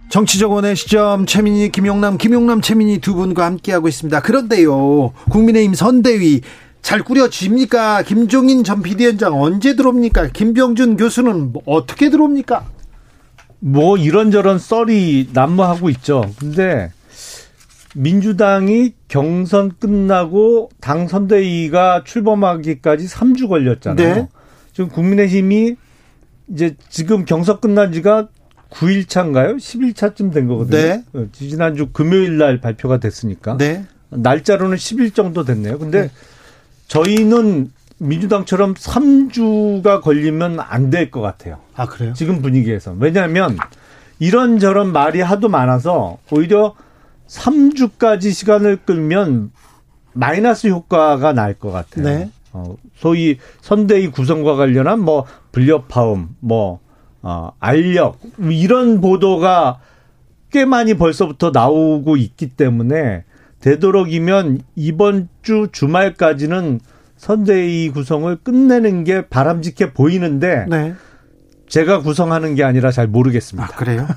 정치적 0.10 0.52
원의 0.52 0.76
시점 0.76 1.26
최민희 1.26 1.70
김용남 1.70 2.18
김용남 2.18 2.62
최민희 2.62 3.00
두 3.00 3.14
분과 3.14 3.46
함께하고 3.46 3.88
있습니다. 3.88 4.22
그런데요. 4.22 5.12
국민의힘 5.30 5.74
선대위 5.74 6.42
잘 6.82 7.04
꾸려집니까? 7.04 8.04
김종인 8.04 8.64
전 8.64 8.82
비대위원장 8.82 9.42
언제 9.42 9.76
들어옵니까? 9.76 10.28
김병준 10.28 10.96
교수는 10.96 11.52
뭐 11.52 11.62
어떻게 11.66 12.10
들어옵니까? 12.10 12.66
뭐 13.60 13.98
이런저런 13.98 14.60
썰이 14.60 15.30
난무하고 15.34 15.90
있죠. 15.90 16.32
근데 16.40 16.92
민주당이 17.96 18.94
경선 19.08 19.74
끝나고 19.80 20.70
당 20.80 21.08
선대위가 21.08 22.04
출범하기까지 22.06 23.08
3주 23.08 23.50
걸렸잖아요. 23.50 24.16
네. 24.16 24.28
지금 24.72 24.90
국민의힘이 24.90 25.76
이제 26.50 26.76
지금 26.90 27.26
경선 27.26 27.60
끝난 27.60 27.92
지가 27.92 28.30
9일차인가요? 28.72 29.58
10일차쯤 29.58 30.34
된 30.34 30.48
거거든요. 30.48 30.78
네. 30.78 31.04
어, 31.14 31.26
지난주 31.32 31.88
금요일 31.92 32.38
날 32.38 32.60
발표가 32.62 32.98
됐으니까. 33.00 33.58
네. 33.58 33.86
날짜로는 34.10 34.78
10일 34.78 35.14
정도 35.14 35.44
됐네요. 35.44 35.78
근데 35.80 36.04
네. 36.04 36.08
3주 36.08 36.12
만에 36.12 36.12
3주 36.12 36.12
만에 36.12 36.28
저희는 36.88 37.72
민주당처럼 38.00 38.74
3주가 38.76 40.02
걸리면 40.02 40.60
안 40.60 40.90
될 40.90 41.10
것 41.12 41.22
같아요. 41.22 41.60
아, 41.76 41.86
그래요? 41.88 42.14
지금 42.14 42.42
분위기에서. 42.42 42.96
왜냐하면 42.98 43.58
이런저런 44.20 44.92
말이 44.92 45.22
하도 45.22 45.50
많아서 45.50 46.18
오히려 46.32 46.76
3주까지 47.28 48.32
시간을 48.32 48.78
끌면 48.86 49.52
마이너스 50.14 50.68
효과가 50.68 51.34
날 51.34 51.54
것 51.56 51.72
같아요. 51.72 52.06
네. 52.06 52.30
어, 52.54 52.76
소위 52.96 53.38
선대위 53.62 54.10
구성과 54.12 54.56
관련한 54.56 55.00
뭐 55.00 55.26
불협화음, 55.52 56.30
뭐 56.40 56.80
어, 57.22 57.52
알력 57.60 58.20
이런 58.40 59.02
보도가 59.02 59.80
꽤 60.52 60.66
많이 60.66 60.94
벌써부터 60.94 61.52
나오고 61.52 62.18
있기 62.18 62.50
때문에 62.50 63.24
되도록이면 63.60 64.62
이번 64.76 65.30
주 65.42 65.68
주말까지는 65.72 66.80
선대위 67.18 67.90
구성을 67.90 68.36
끝내는 68.44 69.04
게 69.04 69.28
바람직해 69.28 69.94
보이는데 69.94 70.66
네. 70.70 70.94
제가 71.68 72.02
구성하는 72.02 72.56
게 72.56 72.64
아니라 72.64 72.92
잘 72.92 73.08
모르겠습니다. 73.08 73.70
아, 73.74 73.76
그래요? 73.76 74.08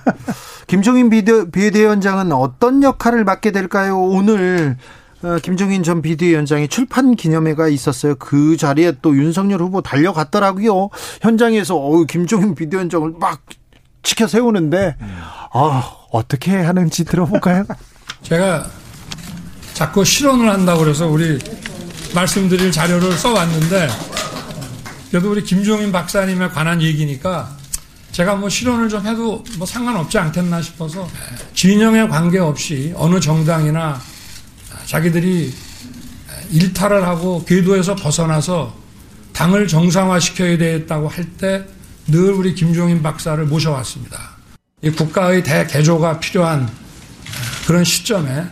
김종인 0.68 1.10
비대, 1.10 1.50
비대위원장은 1.50 2.30
어떤 2.32 2.82
역할을 2.82 3.24
맡게 3.24 3.50
될까요? 3.50 3.98
오늘 3.98 4.76
어, 4.76 5.09
김종인 5.42 5.82
전 5.82 6.00
비대위원장이 6.00 6.68
출판 6.68 7.14
기념회가 7.14 7.68
있었어요. 7.68 8.14
그 8.16 8.56
자리에 8.56 8.92
또 9.02 9.14
윤석열 9.16 9.60
후보 9.60 9.82
달려갔더라고요. 9.82 10.88
현장에서 11.20 11.76
어, 11.76 12.04
김종인 12.04 12.54
비대위원장을 12.54 13.14
막 13.18 13.42
지켜 14.02 14.26
세우는데 14.26 14.96
아, 15.52 15.92
어떻게 16.10 16.56
하는지 16.56 17.04
들어볼까요? 17.04 17.64
제가 18.22 18.66
자꾸 19.74 20.04
실언을 20.04 20.50
한다고 20.50 20.80
그래서 20.80 21.06
우리 21.06 21.38
말씀드릴 22.14 22.72
자료를 22.72 23.12
써왔는데 23.12 23.88
그래도 25.10 25.30
우리 25.30 25.42
김종인 25.42 25.92
박사님에 25.92 26.48
관한 26.48 26.80
얘기니까 26.80 27.48
제가 28.12 28.36
뭐 28.36 28.48
실언을 28.48 28.88
좀 28.88 29.06
해도 29.06 29.42
뭐 29.58 29.66
상관없지 29.66 30.18
않겠나 30.18 30.62
싶어서 30.62 31.08
진영에 31.54 32.08
관계없이 32.08 32.92
어느 32.96 33.20
정당이나 33.20 34.00
자기들이 34.90 35.54
일탈을 36.50 37.06
하고 37.06 37.44
궤도에서 37.44 37.94
벗어나서 37.94 38.74
당을 39.32 39.68
정상화시켜야 39.68 40.58
되겠다고 40.58 41.08
할 41.08 41.24
때 41.38 41.64
늘 42.08 42.32
우리 42.32 42.54
김종인 42.56 43.00
박사를 43.04 43.44
모셔왔습니다. 43.44 44.18
이 44.82 44.90
국가의 44.90 45.44
대개조가 45.44 46.18
필요한 46.18 46.68
그런 47.68 47.84
시점에 47.84 48.46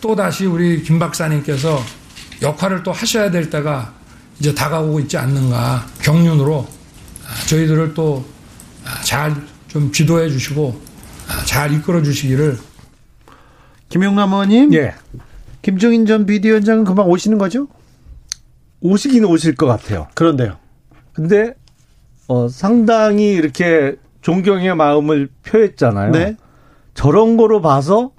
또 0.00 0.16
다시 0.16 0.46
우리 0.46 0.82
김 0.82 0.98
박사님께서 0.98 1.80
역할을 2.42 2.82
또 2.82 2.90
하셔야 2.90 3.30
될 3.30 3.50
때가 3.50 3.94
이제 4.40 4.52
다가오고 4.52 4.98
있지 5.00 5.16
않는가 5.16 5.86
경륜으로 6.02 6.66
저희들을 7.46 7.94
또 7.94 8.24
잘 9.04 9.32
좀 9.68 9.92
지도해 9.92 10.28
주시고 10.30 10.80
잘 11.44 11.72
이끌어 11.72 12.02
주시기를 12.02 12.58
김용남 13.90 14.32
의원님, 14.32 14.74
예. 14.74 14.94
김종인 15.68 16.06
전 16.06 16.24
비대위원장은 16.24 16.84
금방 16.84 17.10
오시는 17.10 17.36
거죠? 17.36 17.68
오시긴 18.80 19.26
오실 19.26 19.54
것 19.54 19.66
같아요. 19.66 20.08
그런데요. 20.14 20.56
근데 21.12 21.52
어 22.26 22.48
상당히 22.48 23.32
이렇게 23.34 23.96
존경의 24.22 24.74
마음을 24.74 25.28
표했잖아요. 25.44 26.12
네. 26.12 26.36
저런 26.94 27.36
거로 27.36 27.60
봐서 27.60 28.12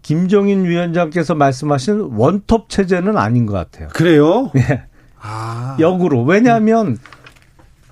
김종인 0.00 0.64
위원장께서 0.64 1.34
말씀하신 1.34 2.12
원톱 2.16 2.70
체제는 2.70 3.18
아닌 3.18 3.44
것 3.44 3.52
같아요. 3.52 3.88
그래요? 3.88 4.50
예. 4.56 4.84
아. 5.20 5.76
역으로. 5.78 6.22
왜냐하면 6.22 6.96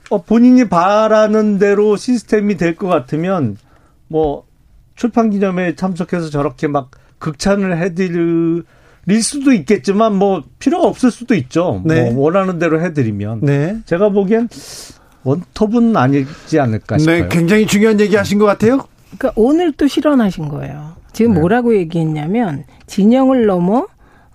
어, 0.09 0.23
본인이 0.23 0.71
바라는 0.71 1.59
대로 1.59 1.97
시스템이 1.97 2.57
될 2.57 2.77
것 2.77 2.89
같으면 2.89 3.59
뭐 4.09 4.47
출판 4.97 5.29
기념회에 5.29 5.75
참석해서 5.75 6.31
저렇게 6.31 6.67
막 6.67 6.93
극찬을 7.19 7.77
해드릴 7.77 8.65
수도 9.21 9.53
있겠지만 9.53 10.15
뭐 10.15 10.43
필요가 10.59 10.87
없을 10.87 11.11
수도 11.11 11.35
있죠. 11.35 11.83
네. 11.85 12.11
뭐 12.11 12.25
원하는 12.25 12.59
대로 12.59 12.81
해드리면. 12.81 13.41
네. 13.43 13.79
제가 13.87 14.11
보기엔 14.11 14.49
원톱은 15.25 15.97
아니지 15.97 16.61
않을까 16.61 16.99
싶어요. 16.99 17.23
네, 17.23 17.29
굉장히 17.29 17.67
중요한 17.67 17.99
얘기 18.01 18.17
하신 18.17 18.39
것 18.39 18.47
같아요. 18.47 18.87
그러니까 19.17 19.33
오늘 19.37 19.73
또 19.73 19.87
실언하신 19.87 20.49
거예요. 20.49 20.93
지금 21.13 21.35
네. 21.35 21.41
뭐라고 21.41 21.77
얘기했냐면 21.77 22.65
진영을 22.87 23.47
넘어 23.47 23.87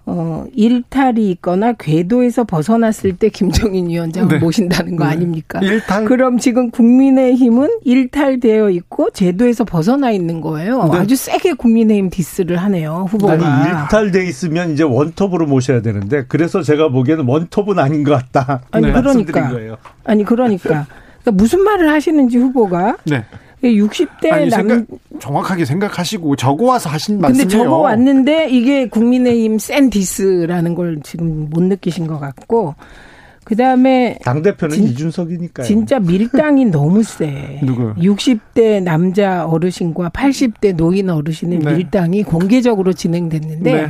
어, 0.09 0.45
일탈이 0.53 1.29
있거나 1.31 1.73
궤도에서 1.73 2.45
벗어났을 2.45 3.17
때 3.17 3.27
김종인 3.27 3.89
위원장을 3.89 4.29
네. 4.39 4.39
모신다는 4.39 4.95
거 4.95 5.03
네. 5.03 5.11
아닙니까? 5.11 5.59
일탈. 5.61 6.05
그럼 6.05 6.37
지금 6.37 6.71
국민의힘은 6.71 7.79
일탈되어 7.83 8.69
있고 8.69 9.09
제도에서 9.09 9.65
벗어나 9.65 10.11
있는 10.11 10.39
거예요. 10.39 10.85
네. 10.85 10.99
아주 10.99 11.17
세게 11.17 11.53
국민의힘 11.53 12.09
디스를 12.09 12.55
하네요. 12.55 13.07
후보가. 13.09 13.33
아니 13.33 13.43
일탈돼 13.43 14.25
있으면 14.27 14.71
이제 14.71 14.83
원톱으로 14.83 15.45
모셔야 15.45 15.81
되는데 15.81 16.23
그래서 16.29 16.61
제가 16.61 16.87
보기에는 16.87 17.25
원톱은 17.27 17.77
아닌 17.77 18.05
것 18.05 18.13
같다. 18.13 18.61
아니, 18.71 18.89
그러니까. 18.89 19.51
아니 20.05 20.23
그러니까. 20.23 20.87
그러니까 21.21 21.31
무슨 21.33 21.65
말을 21.65 21.91
하시는지 21.91 22.37
후보가 22.37 22.97
네. 23.03 23.25
60대 23.63 24.31
아니, 24.31 24.49
남 24.49 24.67
생각, 24.69 24.85
정확하게 25.19 25.65
생각하시고 25.65 26.35
적어 26.35 26.65
와서 26.65 26.89
하신 26.89 27.15
근데 27.15 27.27
말씀이에요. 27.29 27.63
적어 27.63 27.77
왔는데 27.77 28.49
이게 28.49 28.87
국민의힘 28.87 29.57
센 29.59 29.89
디스라는 29.89 30.75
걸 30.75 30.99
지금 31.03 31.49
못 31.49 31.63
느끼신 31.63 32.05
것 32.07 32.19
같고 32.19 32.75
그다음에 33.43 34.19
당 34.23 34.41
대표는 34.41 34.75
진- 34.75 34.87
이준석이니까요. 34.89 35.65
진짜 35.65 35.99
밀당이 35.99 36.65
너무 36.71 37.01
세. 37.01 37.59
누구요? 37.63 37.95
60대 37.95 38.83
남자 38.83 39.45
어르신과 39.47 40.09
80대 40.09 40.75
노인 40.75 41.09
어르신의 41.09 41.59
네. 41.59 41.73
밀당이 41.73 42.23
공개적으로 42.23 42.93
진행됐는데 42.93 43.73
네. 43.73 43.87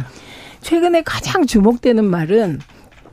최근에 0.62 1.02
가장 1.04 1.46
주목되는 1.46 2.06
말은 2.06 2.60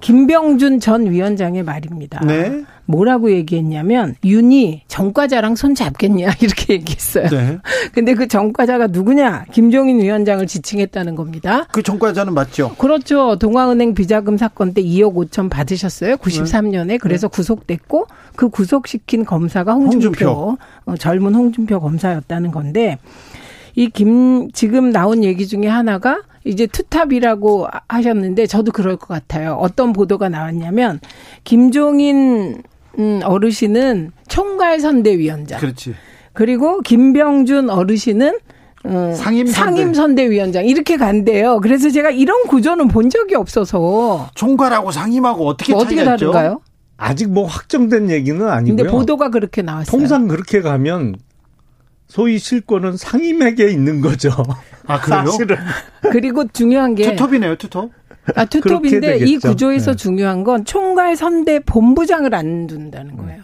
김병준 0.05 0.81
전 0.81 1.11
위원장의 1.11 1.63
말입니다. 1.63 2.21
네. 2.27 2.63
뭐라고 2.85 3.33
얘기했냐면 3.33 4.15
윤이 4.23 4.83
정과자랑 4.87 5.57
손 5.57 5.75
잡겠냐 5.75 6.31
이렇게 6.43 6.75
얘기했어요. 6.75 7.29
네. 7.31 7.59
근데 7.95 8.13
그 8.13 8.29
정과자가 8.29 8.89
누구냐? 8.89 9.47
김종인 9.51 10.03
위원장을 10.03 10.47
지칭했다는 10.47 11.15
겁니다. 11.15 11.67
그 11.73 11.83
전과자는 11.83 12.35
맞죠? 12.35 12.75
그렇죠. 12.77 13.37
동아은행 13.39 13.95
비자금 13.95 14.37
사건 14.37 14.75
때 14.75 14.83
2억 14.83 15.15
5천 15.15 15.49
받으셨어요. 15.49 16.17
93년에. 16.17 16.99
그래서 17.01 17.29
구속됐고 17.29 18.07
그 18.37 18.51
구속시킨 18.51 19.25
검사가 19.25 19.73
홍준표, 19.73 20.07
홍준표. 20.07 20.59
어, 20.85 20.97
젊은 20.99 21.35
홍준표 21.35 21.81
검사였다는 21.81 22.51
건데 22.51 22.99
이 23.77 23.89
김 23.91 24.51
지금 24.53 24.91
나온 24.91 25.25
얘기 25.25 25.47
중에 25.47 25.67
하나가 25.67 26.23
이제 26.45 26.67
투탑이라고 26.67 27.69
하셨는데 27.89 28.47
저도 28.47 28.71
그럴 28.73 28.97
것 28.97 29.09
같아요. 29.09 29.55
어떤 29.61 29.93
보도가 29.93 30.29
나왔냐면 30.29 31.01
김종인 31.45 32.63
음, 32.99 33.21
어르신은 33.25 34.13
총괄 34.29 34.81
선대위원장. 34.81 35.59
그렇지. 35.61 35.95
그리고 36.33 36.81
김병준 36.81 37.71
어르신은 37.71 38.39
어, 38.85 39.13
상임 39.17 39.47
선대. 39.47 39.53
상임 39.53 39.95
선대위원장 39.95 40.67
이렇게 40.67 40.97
간대요. 40.97 41.61
그래서 41.61 41.89
제가 41.91 42.11
이런 42.11 42.43
구조는 42.49 42.89
본 42.89 43.09
적이 43.11 43.37
없어서 43.37 44.29
총괄하고 44.35 44.91
상임하고 44.93 45.47
어떻게 45.47 45.73
뭐 45.73 45.83
어떻게 45.83 45.97
차이가 45.97 46.15
있죠? 46.15 46.31
다른가요? 46.33 46.61
아직 46.97 47.31
뭐 47.31 47.47
확정된 47.47 48.11
얘기는 48.11 48.41
아니고요. 48.49 48.77
근데 48.77 48.91
보도가 48.91 49.31
그렇게 49.31 49.63
나왔어요. 49.63 49.91
통상 49.99 50.29
그렇게 50.29 50.61
가면 50.61 51.17
소위 52.15 52.39
실권은 52.39 52.97
상임에게 52.97 53.69
있는 53.71 54.01
거죠. 54.01 54.31
아, 54.87 55.01
그래요? 55.01 55.27
사실은 55.27 55.57
그리고 56.13 56.47
중요한 56.47 56.95
게 56.95 57.11
투톱이네요, 57.11 57.57
투톱. 57.57 57.91
아, 58.37 58.45
투톱인데 58.45 59.17
이. 59.17 59.37
구조에서 59.37 59.91
네. 59.91 59.97
중요한 59.97 60.45
건 60.45 60.65
총괄 60.65 61.17
선대 61.17 61.59
본부장을 61.59 62.33
안 62.33 62.69
둔다는 62.69 63.17
거예요. 63.17 63.43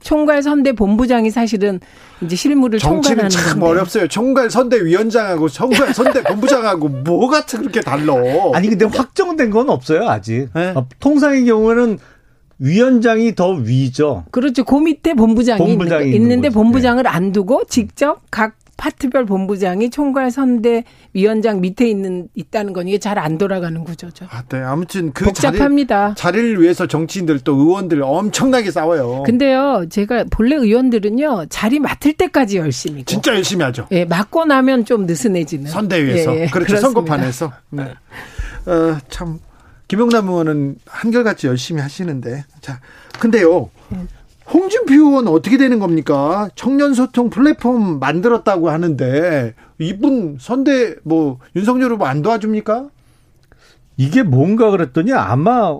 총괄 0.00 0.42
선대 0.42 0.72
본부장이 0.72 1.30
사실은 1.30 1.78
이제 2.20 2.34
실무를 2.34 2.80
정치는 2.80 3.28
총괄하는 3.28 3.30
참 3.30 3.60
건데. 3.60 3.66
어렵어요. 3.66 4.08
총괄 4.08 4.50
선대 4.50 4.84
위원장하고 4.84 5.48
총괄 5.48 5.94
선대 5.94 6.24
본부장하고 6.24 6.88
뭐가 6.88 7.42
그렇게 7.46 7.80
달라? 7.80 8.14
아니 8.54 8.68
근데 8.68 8.86
확정된 8.86 9.50
건 9.50 9.70
없어요 9.70 10.08
아직. 10.08 10.48
네. 10.52 10.72
어, 10.74 10.88
통상의 10.98 11.44
경우에는 11.44 11.98
위원장이 12.60 13.34
더 13.34 13.50
위죠. 13.52 14.24
그렇죠. 14.30 14.64
그 14.64 14.76
밑에 14.76 15.14
본부장이, 15.14 15.58
본부장이 15.58 16.04
있는, 16.04 16.14
있는 16.14 16.22
있는데 16.22 16.48
거죠. 16.48 16.60
본부장을 16.60 17.06
안 17.06 17.32
두고 17.32 17.64
직접 17.68 18.20
각 18.30 18.54
파트별 18.76 19.26
본부장이 19.26 19.90
총괄 19.90 20.30
선대 20.30 20.84
위원장 21.12 21.60
밑에 21.60 21.86
있는 21.86 22.28
있다는 22.34 22.72
건 22.72 22.88
이게 22.88 22.96
잘 22.98 23.18
안 23.18 23.36
돌아가는 23.36 23.84
구조죠. 23.84 24.26
아, 24.30 24.42
네. 24.48 24.58
아무튼 24.58 25.12
그 25.12 25.30
자리, 25.32 25.58
복잡합니다. 25.58 26.14
자리를 26.16 26.62
위해서 26.62 26.86
정치인들 26.86 27.40
또 27.40 27.56
의원들 27.56 28.02
엄청나게 28.02 28.70
싸워요. 28.70 29.22
근데요, 29.26 29.84
제가 29.90 30.24
본래 30.30 30.56
의원들은요 30.56 31.46
자리 31.50 31.78
맡을 31.78 32.14
때까지 32.14 32.56
열심히고, 32.56 33.04
진짜 33.04 33.34
열심히 33.34 33.64
하죠. 33.64 33.86
예, 33.90 34.06
맡고 34.06 34.46
나면 34.46 34.86
좀 34.86 35.04
느슨해지는 35.04 35.66
선대위에서. 35.70 36.36
예, 36.36 36.40
예, 36.42 36.46
그렇죠. 36.46 36.66
그렇습니다. 36.66 36.80
선거판에서. 36.80 37.52
네. 37.70 37.82
어, 38.64 38.96
참 39.10 39.38
김영남 39.90 40.28
의원은 40.28 40.76
한결같이 40.86 41.48
열심히 41.48 41.82
하시는데. 41.82 42.44
자, 42.60 42.78
근데요. 43.18 43.70
홍준표 44.48 44.94
의원 44.94 45.26
어떻게 45.26 45.56
되는 45.56 45.80
겁니까? 45.80 46.48
청년 46.54 46.94
소통 46.94 47.28
플랫폼 47.28 47.98
만들었다고 47.98 48.70
하는데 48.70 49.52
이분 49.80 50.36
선대 50.38 50.94
뭐 51.02 51.40
윤석열 51.56 51.90
후보 51.90 52.06
안 52.06 52.22
도와줍니까? 52.22 52.88
이게 53.96 54.22
뭔가 54.22 54.70
그랬더니 54.70 55.12
아마 55.12 55.76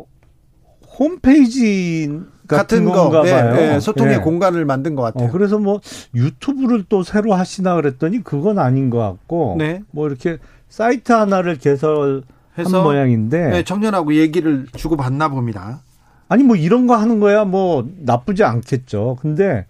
홈페이지 0.98 2.08
같은, 2.48 2.84
같은 2.84 2.84
건가 2.86 3.22
네, 3.22 3.30
봐요. 3.30 3.54
네, 3.54 3.78
소통의 3.78 4.16
네. 4.16 4.22
공간을 4.22 4.64
만든 4.64 4.96
것 4.96 5.02
같아요. 5.02 5.28
어, 5.28 5.30
그래서 5.30 5.56
뭐 5.60 5.80
유튜브를 6.16 6.84
또 6.88 7.04
새로 7.04 7.32
하시나 7.34 7.76
그랬더니 7.76 8.24
그건 8.24 8.58
아닌 8.58 8.90
것 8.90 8.98
같고 8.98 9.54
네. 9.56 9.84
뭐 9.92 10.08
이렇게 10.08 10.38
사이트 10.68 11.12
하나를 11.12 11.58
개설 11.58 12.24
한 12.54 12.64
모양인데 12.82 13.48
네, 13.50 13.62
청년하고 13.62 14.14
얘기를 14.14 14.66
주고 14.76 14.96
받나 14.96 15.28
봅니다. 15.28 15.80
아니 16.28 16.42
뭐 16.44 16.56
이런 16.56 16.86
거 16.86 16.96
하는 16.96 17.20
거야 17.20 17.44
뭐 17.44 17.88
나쁘지 17.98 18.44
않겠죠. 18.44 19.18
근데 19.20 19.66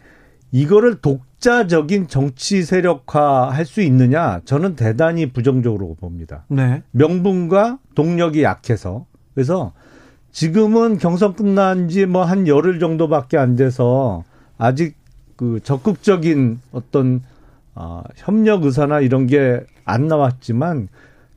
이거를 0.53 0.97
독자적인 1.01 2.09
정치 2.09 2.63
세력화 2.63 3.51
할 3.51 3.65
수 3.65 3.81
있느냐 3.83 4.41
저는 4.45 4.77
대단히 4.77 5.27
부정적으로 5.27 5.95
봅니다. 6.01 6.45
네. 6.49 6.83
명분과 6.91 7.79
동력이 7.95 8.43
약해서 8.43 9.07
그래서 9.35 9.73
지금은 10.33 10.99
경선 10.99 11.35
끝난 11.35 11.89
지 11.89 12.03
뭐 12.07 12.25
한 12.25 12.47
열흘 12.47 12.79
정도밖에 12.81 13.37
안 13.39 13.57
돼서 13.57 14.25
아직 14.59 14.97
그 15.37 15.61
적극적인 15.63 16.61
어떤 16.73 17.23
어, 17.75 18.03
협력 18.17 18.65
의사나 18.65 19.01
이런 19.01 19.27
게 19.27 19.61
안 19.85 20.07
나왔지만 20.07 20.89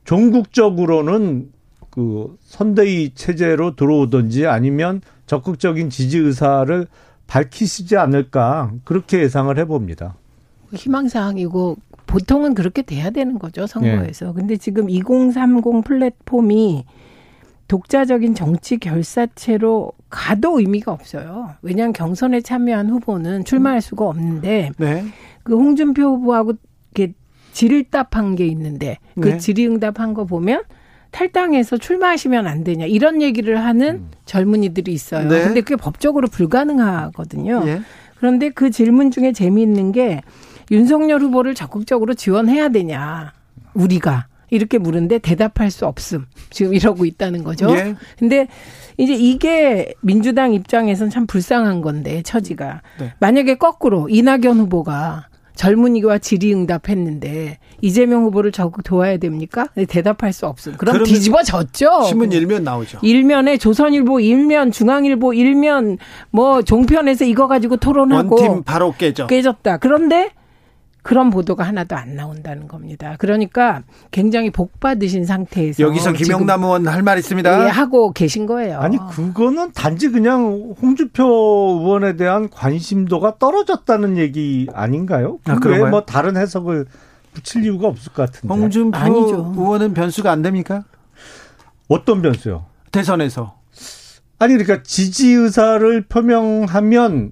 종국적으로는 0.04 1.52
그 1.90 2.38
선대위 2.42 3.12
체제로 3.14 3.76
들어오든지 3.76 4.48
아니면 4.48 5.02
적극적인 5.26 5.90
지지 5.90 6.18
의사를 6.18 6.88
밝히시지 7.28 7.98
않을까 7.98 8.72
그렇게 8.84 9.22
예상을 9.22 9.58
해봅니다. 9.58 10.16
희망사항이고 10.74 11.78
보통은 12.08 12.54
그렇게 12.54 12.82
돼야 12.82 13.10
되는 13.10 13.40
거죠 13.40 13.68
선거에서. 13.68 14.26
네. 14.28 14.34
근데 14.34 14.58
지금 14.58 14.90
2030 14.90 15.84
플랫폼이 15.84 16.86
독자적인 17.68 18.36
정치 18.36 18.78
결사체로 18.78 19.94
가도 20.10 20.60
의미가 20.60 20.92
없어요. 20.92 21.52
왜냐하면 21.62 21.94
경선에 21.94 22.42
참여한 22.42 22.90
후보는 22.90 23.46
출마할 23.46 23.82
수가 23.82 24.06
없는데 24.06 24.72
네. 24.78 25.06
그 25.44 25.56
홍준표 25.56 26.04
후보하고 26.04 26.54
이렇게 26.94 27.14
질의응답한 27.54 28.36
게 28.36 28.46
있는데 28.48 28.98
그 29.20 29.30
네. 29.30 29.38
질의응답한 29.38 30.14
거 30.14 30.26
보면 30.26 30.64
탈당해서 31.12 31.78
출마하시면 31.78 32.48
안 32.48 32.64
되냐 32.64 32.86
이런 32.86 33.22
얘기를 33.22 33.64
하는 33.64 33.96
음. 33.96 34.12
젊은이들이 34.26 34.92
있어요. 34.92 35.30
네. 35.30 35.44
근데 35.44 35.62
그게 35.62 35.76
법적으로 35.76 36.28
불가능하거든요. 36.28 37.64
예. 37.68 37.82
그런데 38.18 38.50
그 38.50 38.72
질문 38.72 39.12
중에 39.12 39.32
재미있는 39.32 39.92
게 39.92 40.22
윤석열 40.72 41.22
후보를 41.22 41.54
적극적으로 41.54 42.16
지원해야 42.16 42.70
되냐 42.70 43.32
우리가 43.74 44.28
이렇게 44.50 44.78
물은데 44.78 45.20
대답할 45.20 45.72
수 45.72 45.86
없음. 45.86 46.26
지금 46.50 46.74
이러고 46.74 47.06
있다는 47.06 47.44
거죠. 47.44 47.70
예. 47.76 47.96
근데 48.18 48.48
이제 48.98 49.14
이게 49.14 49.94
민주당 50.02 50.54
입장에선 50.54 51.10
참 51.10 51.28
불쌍한 51.28 51.82
건데 51.82 52.22
처지가 52.24 52.82
네. 53.00 53.14
만약에 53.20 53.56
거꾸로 53.56 54.10
이낙연 54.10 54.60
후보가 54.60 55.28
젊은이와 55.56 56.18
질의응답했는데 56.20 57.60
이재명 57.82 58.24
후보를 58.24 58.52
적극 58.52 58.84
도와야 58.84 59.18
됩니까? 59.18 59.68
대답할 59.88 60.34
수 60.34 60.48
없음. 60.48 60.74
그럼 60.78 61.04
뒤집어졌죠. 61.04 62.04
신문 62.04 62.32
일면 62.32 62.64
나오죠. 62.64 63.00
일면에 63.02 63.58
조선일보 63.58 64.20
일면, 64.20 64.72
중앙일보 64.72 65.34
일면, 65.34 65.98
뭐 66.32 66.62
종편에서 66.62 67.26
이거 67.26 67.48
가지고 67.48 67.78
토론하고 67.78 68.36
원팀 68.36 68.64
바로 68.64 68.94
깨져. 68.98 69.28
깨졌다. 69.28 69.78
그런데 69.78 70.32
그런 71.04 71.30
보도가 71.30 71.64
하나도 71.66 71.96
안 71.96 72.16
나온다는 72.16 72.68
겁니다. 72.68 73.16
그러니까 73.20 73.84
굉장히 74.12 74.50
복 74.50 74.80
받으신 74.80 75.26
상태에서 75.26 75.84
여기서 75.84 76.14
김영남 76.14 76.64
의원 76.64 76.88
할 76.88 77.04
말 77.04 77.18
있습니다. 77.20 77.66
예, 77.66 77.70
하고 77.70 78.12
계신 78.14 78.46
거예요. 78.46 78.80
아니 78.80 78.98
그거는 79.12 79.74
단지 79.74 80.10
그냥 80.10 80.74
홍주표 80.82 81.24
의원에 81.82 82.16
대한 82.16 82.50
관심도가 82.50 83.38
떨어졌다는 83.38 84.18
얘기 84.18 84.68
아닌가요? 84.74 85.40
아, 85.46 85.56
뭐 85.90 86.02
다른 86.06 86.38
해석을 86.38 86.86
붙일 87.34 87.66
이유가 87.66 87.90
없을 87.90 88.14
것 88.14 88.32
같은데. 88.32 88.54
홍준표 88.54 88.98
아니죠. 88.98 89.54
의원은 89.58 89.94
변수가 89.94 90.32
안 90.32 90.42
됩니까? 90.42 90.84
어떤 91.90 92.22
변수요? 92.22 92.66
대선에서. 92.92 93.56
아니 94.40 94.54
그러니까 94.58 94.84
지지 94.84 95.32
의사를 95.34 96.02
표명하면 96.08 97.32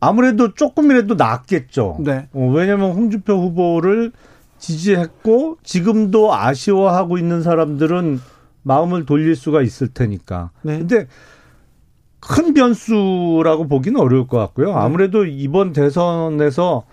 아무래도 0.00 0.54
조금이라도 0.54 1.14
낫겠죠. 1.14 1.98
네. 2.00 2.28
어, 2.32 2.50
왜냐하면 2.54 2.92
홍준표 2.92 3.34
후보를 3.34 4.12
지지했고 4.58 5.58
지금도 5.62 6.34
아쉬워하고 6.34 7.18
있는 7.18 7.42
사람들은 7.42 8.20
마음을 8.62 9.06
돌릴 9.06 9.34
수가 9.34 9.62
있을 9.62 9.88
테니까. 9.88 10.50
네. 10.62 10.78
근데 10.78 11.06
큰 12.20 12.54
변수라고 12.54 13.68
보기는 13.68 14.00
어려울 14.00 14.26
것 14.26 14.38
같고요. 14.38 14.66
네. 14.68 14.72
아무래도 14.72 15.24
이번 15.24 15.72
대선에서 15.72 16.84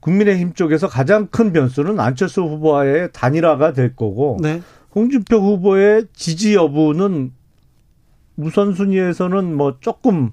국민의힘 0.00 0.52
쪽에서 0.54 0.88
가장 0.88 1.26
큰 1.28 1.52
변수는 1.52 1.98
안철수 1.98 2.42
후보와의 2.42 3.10
단일화가 3.12 3.72
될 3.72 3.96
거고 3.96 4.36
네. 4.40 4.62
홍준표 4.94 5.36
후보의 5.36 6.06
지지 6.12 6.54
여부는 6.54 7.32
우선순위에서는 8.36 9.56
뭐 9.56 9.78
조금 9.80 10.30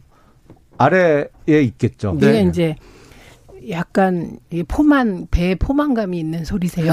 아래에 0.78 1.28
있겠죠. 1.48 2.18
네. 2.20 2.30
이게 2.30 2.42
이제 2.50 2.76
약간 3.70 4.40
포만 4.68 5.28
배 5.32 5.56
포만감이 5.56 6.20
있는 6.20 6.44
소리세요. 6.44 6.92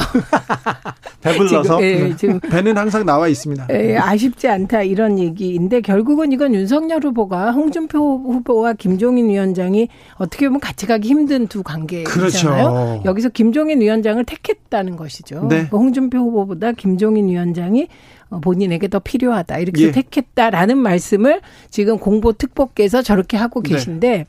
배불러서 1.20 1.62
지금, 1.62 1.82
예, 1.82 2.16
지금 2.16 2.40
배는 2.40 2.78
항상 2.78 3.04
나와 3.04 3.28
있습니다. 3.28 3.66
예, 3.70 3.96
아쉽지 3.96 4.48
않다 4.48 4.82
이런 4.82 5.18
얘기인데 5.18 5.80
결국은 5.80 6.32
이건 6.32 6.54
윤석열 6.54 7.04
후보가 7.04 7.52
홍준표 7.52 7.98
후보와 7.98 8.74
김종인 8.74 9.28
위원장이 9.28 9.88
어떻게 10.14 10.46
보면 10.46 10.60
같이 10.60 10.86
가기 10.86 11.08
힘든 11.08 11.48
두 11.48 11.62
관계잖아요. 11.62 12.04
그렇죠. 12.04 13.02
여기서 13.04 13.30
김종인 13.30 13.80
위원장을 13.80 14.22
택했다는 14.24 14.96
것이죠. 14.96 15.46
네. 15.48 15.66
그 15.68 15.76
홍준표 15.76 16.18
후보보다 16.18 16.72
김종인 16.72 17.28
위원장이 17.28 17.82
어, 17.82 18.19
본인에게 18.38 18.88
더 18.88 18.98
필요하다 19.00 19.58
이렇게 19.58 19.88
예. 19.88 19.90
택했다라는 19.90 20.78
말씀을 20.78 21.40
지금 21.70 21.98
공보 21.98 22.34
특보께서 22.34 23.02
저렇게 23.02 23.36
하고 23.36 23.62
네. 23.62 23.70
계신데 23.70 24.08
네. 24.08 24.26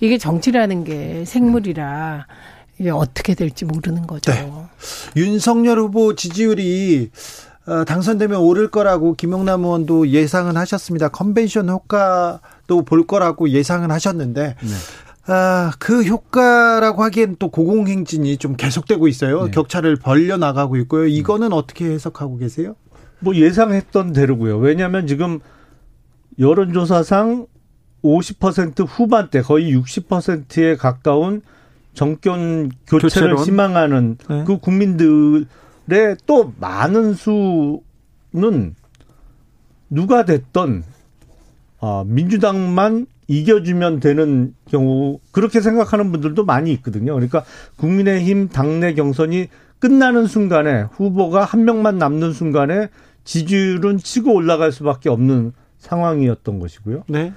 이게 0.00 0.18
정치라는 0.18 0.84
게 0.84 1.24
생물이라 1.24 2.26
이게 2.78 2.90
어떻게 2.90 3.34
될지 3.34 3.64
모르는 3.64 4.06
거죠. 4.06 4.32
네. 4.32 4.50
윤석열 5.16 5.78
후보 5.78 6.14
지지율이 6.14 7.10
어, 7.66 7.84
당선되면 7.84 8.40
오를 8.40 8.70
거라고 8.70 9.14
김용남 9.14 9.64
의원도 9.64 10.08
예상은 10.08 10.56
하셨습니다. 10.56 11.08
컨벤션 11.08 11.68
효과도 11.68 12.82
볼 12.84 13.06
거라고 13.06 13.48
예상은 13.48 13.90
하셨는데 13.90 14.56
네. 14.60 14.68
아, 15.26 15.72
그 15.78 16.02
효과라고 16.02 17.02
하기엔 17.02 17.36
또 17.38 17.48
고공행진이 17.48 18.36
좀 18.36 18.56
계속되고 18.56 19.08
있어요. 19.08 19.46
네. 19.46 19.50
격차를 19.52 19.96
벌려 19.96 20.36
나가고 20.36 20.76
있고요. 20.76 21.06
이거는 21.06 21.52
어떻게 21.54 21.86
해석하고 21.86 22.36
계세요? 22.36 22.76
뭐 23.24 23.34
예상했던 23.34 24.12
대로고요. 24.12 24.58
왜냐하면 24.58 25.06
지금 25.06 25.40
여론조사상 26.38 27.46
50% 28.04 28.86
후반대 28.86 29.40
거의 29.40 29.74
60%에 29.74 30.76
가까운 30.76 31.40
정권 31.94 32.70
교체를 32.86 33.00
교체론? 33.00 33.38
희망하는 33.38 34.18
네. 34.28 34.44
그 34.46 34.58
국민들의 34.58 35.46
또 36.26 36.52
많은 36.60 37.14
수는 37.14 38.74
누가 39.88 40.24
됐던 40.24 40.84
어, 41.80 42.04
민주당만 42.06 43.06
이겨주면 43.26 44.00
되는 44.00 44.54
경우 44.68 45.18
그렇게 45.32 45.60
생각하는 45.60 46.12
분들도 46.12 46.44
많이 46.44 46.72
있거든요. 46.74 47.14
그러니까 47.14 47.44
국민의힘 47.76 48.48
당내 48.48 48.94
경선이 48.94 49.48
끝나는 49.78 50.26
순간에 50.26 50.82
후보가 50.92 51.44
한 51.44 51.64
명만 51.64 51.98
남는 51.98 52.32
순간에 52.32 52.88
지지율은 53.24 53.98
치고 53.98 54.32
올라갈 54.34 54.72
수밖에 54.72 55.08
없는 55.08 55.52
상황이었던 55.78 56.58
것이고요. 56.58 57.04
네. 57.08 57.32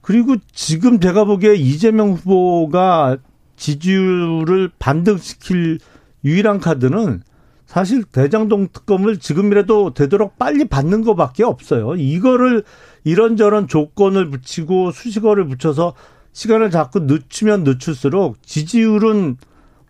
그리고 0.00 0.36
지금 0.52 1.00
제가 1.00 1.24
보기에 1.24 1.54
이재명 1.54 2.12
후보가 2.12 3.18
지지율을 3.56 4.70
반등시킬 4.78 5.78
유일한 6.24 6.60
카드는 6.60 7.22
사실 7.66 8.02
대장동 8.02 8.68
특검을 8.72 9.18
지금이라도 9.18 9.92
되도록 9.92 10.38
빨리 10.38 10.64
받는 10.64 11.02
것밖에 11.02 11.44
없어요. 11.44 11.96
이거를 11.96 12.64
이런저런 13.04 13.68
조건을 13.68 14.30
붙이고 14.30 14.90
수식어를 14.90 15.46
붙여서 15.46 15.94
시간을 16.32 16.70
자꾸 16.70 17.00
늦추면 17.00 17.64
늦출수록 17.64 18.42
지지율은 18.42 19.36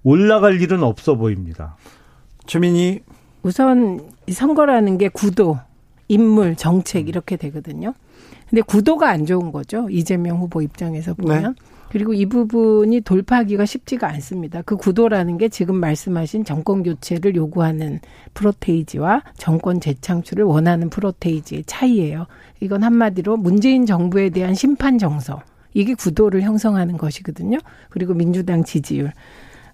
올라갈 0.02 0.60
일은 0.60 0.82
없어 0.82 1.14
보입니다. 1.14 1.76
주민이 2.46 3.00
우선 3.42 4.00
선거라는 4.30 4.98
게 4.98 5.08
구도 5.08 5.58
인물, 6.08 6.56
정책 6.56 7.08
이렇게 7.08 7.36
되거든요. 7.36 7.94
근데 8.48 8.62
구도가 8.62 9.08
안 9.10 9.26
좋은 9.26 9.52
거죠. 9.52 9.88
이재명 9.90 10.38
후보 10.38 10.62
입장에서 10.62 11.14
보면. 11.14 11.54
네. 11.58 11.68
그리고 11.90 12.12
이 12.12 12.26
부분이 12.26 13.00
돌파하기가 13.00 13.64
쉽지가 13.64 14.08
않습니다. 14.08 14.62
그 14.62 14.76
구도라는 14.76 15.38
게 15.38 15.48
지금 15.48 15.76
말씀하신 15.76 16.44
정권 16.44 16.82
교체를 16.82 17.34
요구하는 17.34 18.00
프로테이지와 18.34 19.22
정권 19.38 19.80
재창출을 19.80 20.44
원하는 20.44 20.90
프로테이지의 20.90 21.64
차이예요. 21.66 22.26
이건 22.60 22.84
한마디로 22.84 23.38
문재인 23.38 23.86
정부에 23.86 24.30
대한 24.30 24.54
심판 24.54 24.98
정서. 24.98 25.40
이게 25.74 25.94
구도를 25.94 26.42
형성하는 26.42 26.98
것이거든요. 26.98 27.58
그리고 27.88 28.12
민주당 28.12 28.64
지지율. 28.64 29.12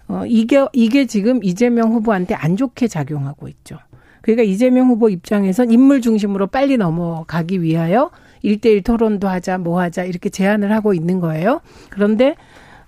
어, 0.09 0.25
이게, 0.27 0.65
이게 0.73 1.07
지금 1.07 1.43
이재명 1.43 1.93
후보한테 1.93 2.35
안 2.35 2.57
좋게 2.57 2.89
작용하고 2.89 3.49
있죠. 3.49 3.79
그러니까 4.21 4.43
이재명 4.43 4.89
후보 4.89 5.09
입장에선 5.11 5.71
인물 5.71 6.01
중심으로 6.01 6.47
빨리 6.47 6.77
넘어가기 6.77 7.63
위하여 7.63 8.11
일대일 8.43 8.83
토론도 8.83 9.29
하자, 9.29 9.59
뭐 9.59 9.81
하자, 9.81 10.05
이렇게 10.05 10.29
제안을 10.29 10.73
하고 10.73 10.95
있는 10.95 11.21
거예요. 11.21 11.61
그런데, 11.91 12.37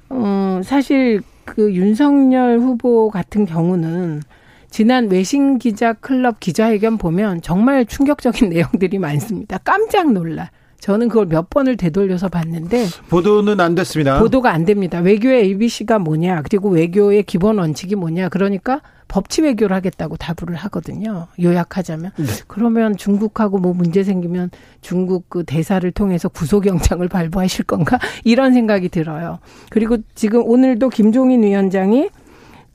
어, 0.08 0.60
사실 0.64 1.22
그 1.44 1.72
윤석열 1.74 2.58
후보 2.58 3.10
같은 3.10 3.46
경우는 3.46 4.22
지난 4.70 5.08
외신 5.08 5.58
기자 5.58 5.94
클럽 5.94 6.40
기자회견 6.40 6.98
보면 6.98 7.40
정말 7.40 7.86
충격적인 7.86 8.50
내용들이 8.50 8.98
많습니다. 8.98 9.58
깜짝 9.58 10.12
놀라. 10.12 10.50
저는 10.86 11.08
그걸 11.08 11.26
몇 11.26 11.50
번을 11.50 11.76
되돌려서 11.76 12.28
봤는데 12.28 12.86
보도는 13.08 13.58
안 13.58 13.74
됐습니다. 13.74 14.20
보도가 14.20 14.52
안 14.52 14.64
됩니다. 14.64 15.00
외교의 15.00 15.42
ABC가 15.42 15.98
뭐냐, 15.98 16.42
그리고 16.42 16.68
외교의 16.68 17.24
기본 17.24 17.58
원칙이 17.58 17.96
뭐냐. 17.96 18.28
그러니까 18.28 18.82
법치 19.08 19.42
외교를 19.42 19.74
하겠다고 19.74 20.16
답을 20.16 20.54
하거든요. 20.54 21.26
요약하자면. 21.42 22.12
네. 22.16 22.24
그러면 22.46 22.96
중국하고 22.96 23.58
뭐 23.58 23.74
문제 23.74 24.04
생기면 24.04 24.50
중국 24.80 25.28
그 25.28 25.42
대사를 25.42 25.90
통해서 25.90 26.28
구속영장을 26.28 27.08
발부하실 27.08 27.64
건가? 27.64 27.98
이런 28.22 28.54
생각이 28.54 28.88
들어요. 28.88 29.40
그리고 29.70 29.98
지금 30.14 30.44
오늘도 30.44 30.90
김종인 30.90 31.42
위원장이 31.42 32.10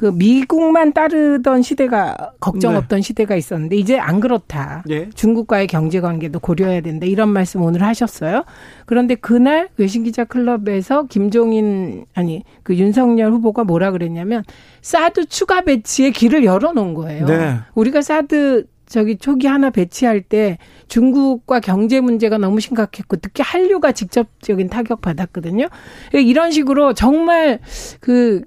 그 0.01 0.07
미국만 0.07 0.93
따르던 0.93 1.61
시대가 1.61 2.31
걱정 2.39 2.71
네. 2.71 2.79
없던 2.79 3.01
시대가 3.01 3.35
있었는데 3.35 3.75
이제 3.75 3.99
안 3.99 4.19
그렇다. 4.19 4.81
네. 4.87 5.11
중국과의 5.13 5.67
경제 5.67 6.01
관계도 6.01 6.39
고려해야 6.39 6.81
된다. 6.81 7.05
이런 7.05 7.29
말씀 7.29 7.61
오늘 7.61 7.83
하셨어요. 7.83 8.43
그런데 8.87 9.13
그날 9.13 9.69
외신 9.77 10.03
기자 10.03 10.23
클럽에서 10.23 11.03
김종인 11.03 12.05
아니 12.15 12.43
그 12.63 12.75
윤석열 12.77 13.31
후보가 13.31 13.63
뭐라 13.63 13.91
그랬냐면 13.91 14.43
사드 14.81 15.27
추가 15.27 15.61
배치의 15.61 16.13
길을 16.13 16.45
열어 16.45 16.73
놓은 16.73 16.95
거예요. 16.95 17.27
네. 17.27 17.57
우리가 17.75 18.01
사드 18.01 18.65
저기 18.87 19.17
초기 19.17 19.47
하나 19.47 19.69
배치할 19.69 20.21
때 20.21 20.57
중국과 20.89 21.61
경제 21.61 22.01
문제가 22.01 22.37
너무 22.37 22.59
심각했고 22.59 23.17
특히 23.17 23.41
한류가 23.41 23.93
직접적인 23.93 24.67
타격 24.67 24.99
받았거든요. 24.99 25.67
이런 26.11 26.51
식으로 26.51 26.93
정말 26.93 27.59
그 28.01 28.41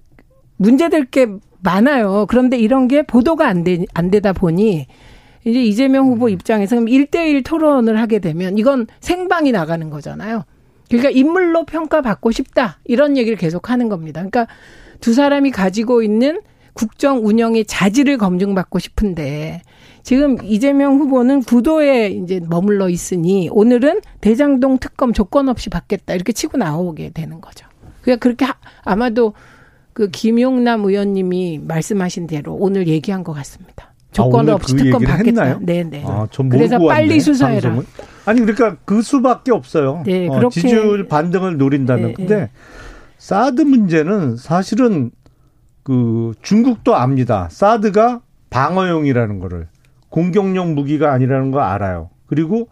문제될 0.57 1.07
게 1.07 1.27
많아요. 1.63 2.27
그런데 2.29 2.59
이런 2.59 2.89
게 2.89 3.03
보도가 3.03 3.49
안, 3.49 3.65
되, 3.65 3.85
안 3.95 4.11
되다 4.11 4.33
보니 4.33 4.87
이제 5.45 5.63
이재명 5.63 6.07
후보 6.09 6.29
입장에서 6.29 6.77
그럼 6.77 6.87
1대1 6.87 7.45
토론을 7.45 8.01
하게 8.01 8.19
되면 8.19 8.59
이건 8.59 8.87
생방이 9.01 9.53
나가는 9.53 9.89
거잖아요. 9.91 10.45
그러니까 10.89 11.11
인물로 11.11 11.65
평가받고 11.65 12.31
싶다. 12.31 12.79
이런 12.85 13.17
얘기를 13.17 13.37
계속 13.37 13.71
하는 13.71 13.89
겁니다. 13.89 14.21
그러니까 14.21 14.47
두 15.01 15.13
사람이 15.13 15.51
가지고 15.51 16.03
있는 16.03 16.41
국정 16.73 17.25
운영의 17.27 17.67
자질을 17.67 18.19
검증받고 18.19 18.79
싶은데 18.79 19.63
지금 20.03 20.37
이재명 20.43 20.99
후보는 20.99 21.43
구도에 21.43 22.09
이제 22.09 22.41
머물러 22.47 22.89
있으니 22.89 23.49
오늘은 23.53 24.01
대장동 24.21 24.79
특검 24.79 25.13
조건 25.13 25.49
없이 25.49 25.71
받겠다. 25.71 26.15
이렇게 26.15 26.33
치고 26.33 26.59
나오게 26.59 27.11
되는 27.11 27.41
거죠. 27.41 27.67
그러니까 28.03 28.23
그렇게 28.23 28.45
하, 28.45 28.55
아마도 28.83 29.35
그 29.95 30.11
김용남 30.11 30.85
의원님이 30.85 31.61
말씀하신 31.67 32.27
대로 32.27 32.55
오늘 32.55 32.89
얘기한 32.89 33.25
것 33.25 33.33
같습니다. 33.33 33.95
조건 34.11 34.49
아, 34.49 34.55
없이 34.55 34.75
그 34.75 34.85
특검 34.85 35.03
받겠다. 35.03 35.59
네, 35.61 35.85
네. 35.85 36.05
아, 36.07 36.27
그래서 36.51 36.79
빨리 36.79 37.21
수사해라. 37.21 37.71
방송을? 37.71 37.85
아니 38.27 38.41
그러니까 38.41 38.77
그 38.85 39.03
수밖에 39.03 39.53
없어요. 39.53 40.03
네, 40.05 40.29
어, 40.29 40.33
그렇게 40.33 40.61
지지율 40.61 41.09
반등을 41.09 41.57
노린다면. 41.57 42.09
네, 42.09 42.15
근데 42.15 42.37
네. 42.37 42.51
사드 43.19 43.63
문제는 43.63 44.37
사실은 44.37 45.11
그 45.83 46.33
중국도 46.43 46.95
압니다. 46.97 47.49
사드가 47.51 48.21
방어용이라는 48.51 49.39
거를 49.39 49.69
공격용 50.11 50.75
무기가 50.75 51.13
아니라는 51.13 51.51
거 51.51 51.61
알아요. 51.61 52.11
그리고 52.27 52.69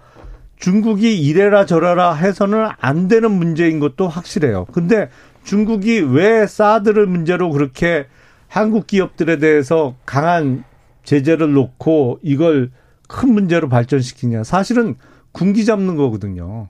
중국이 0.57 1.21
이래라 1.21 1.67
저래라 1.67 2.15
해서는 2.15 2.69
안 2.79 3.09
되는 3.09 3.31
문제인 3.33 3.81
것도 3.81 4.09
확실해요. 4.09 4.67
근데 4.73 5.09
중국이 5.45 6.01
왜 6.01 6.47
사드를 6.47 7.07
문제로 7.07 7.51
그렇게 7.51 8.07
한국 8.49 8.87
기업들에 8.87 9.39
대해서 9.39 9.95
강한 10.05 10.65
제재를 11.05 11.53
놓고 11.53 12.21
이걸 12.23 12.71
큰 13.09 13.33
문제로 13.33 13.69
발전시키냐. 13.69 14.45
사실은 14.45 14.97
군기 15.33 15.65
잡는 15.65 15.97
거거든요. 15.97 16.69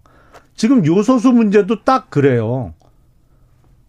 지금 0.54 0.86
요소수 0.86 1.32
문제도 1.32 1.82
딱 1.84 2.10
그래요. 2.10 2.74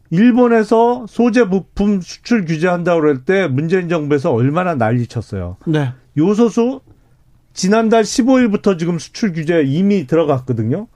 일본에서 0.10 1.06
소재 1.08 1.50
부품 1.50 2.02
수출 2.02 2.46
규제한다고 2.46 3.02
그럴 3.02 3.26
때 3.26 3.48
문재인 3.48 3.90
정부에서 3.90 4.32
얼마나 4.32 4.76
난리 4.76 5.08
쳤어요. 5.08 5.58
네. 5.66 5.92
요소수 6.18 6.82
지난달 7.54 8.04
15일부터 8.04 8.78
지금 8.78 9.00
수출 9.00 9.34
규제 9.34 9.64
이미 9.66 10.06
들어갔거든요. 10.06 10.88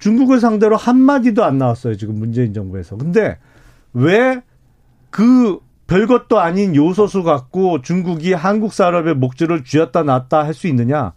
중국을 0.00 0.40
상대로 0.40 0.76
한마디도 0.76 1.44
안 1.44 1.58
나왔어요. 1.58 1.96
지금 1.96 2.16
문재인 2.16 2.52
정부에서. 2.52 2.96
근데 2.96 3.38
왜 3.92 4.42
그 5.10 5.58
별것도 5.86 6.38
아닌 6.38 6.76
요소수 6.76 7.24
갖고 7.24 7.82
중국이 7.82 8.32
한국 8.32 8.72
산업의 8.72 9.16
목줄을 9.16 9.64
쥐었다 9.64 10.04
놨다 10.04 10.44
할 10.44 10.54
수 10.54 10.68
있느냐? 10.68 11.12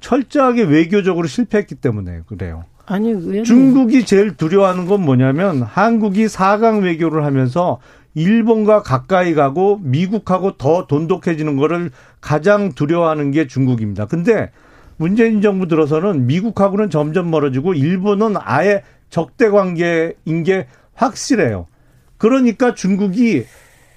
철저하게 0.00 0.62
외교적으로 0.62 1.26
실패했기 1.26 1.74
때문에 1.76 2.20
그래요. 2.26 2.64
아니, 2.86 3.12
왜 3.12 3.42
중국이 3.42 4.04
제일 4.04 4.36
두려워하는 4.36 4.86
건 4.86 5.02
뭐냐면 5.02 5.62
한국이 5.62 6.28
사강 6.28 6.82
외교를 6.82 7.24
하면서 7.24 7.80
일본과 8.14 8.82
가까이 8.82 9.34
가고 9.34 9.80
미국하고 9.82 10.56
더 10.56 10.86
돈독해지는 10.86 11.56
거를 11.56 11.90
가장 12.20 12.72
두려워하는 12.72 13.32
게 13.32 13.48
중국입니다. 13.48 14.06
근데 14.06 14.52
문재인 14.96 15.42
정부 15.42 15.68
들어서는 15.68 16.26
미국하고는 16.26 16.90
점점 16.90 17.30
멀어지고 17.30 17.74
일본은 17.74 18.34
아예 18.38 18.82
적대 19.10 19.50
관계인 19.50 20.42
게 20.44 20.66
확실해요. 20.94 21.66
그러니까 22.18 22.74
중국이 22.74 23.44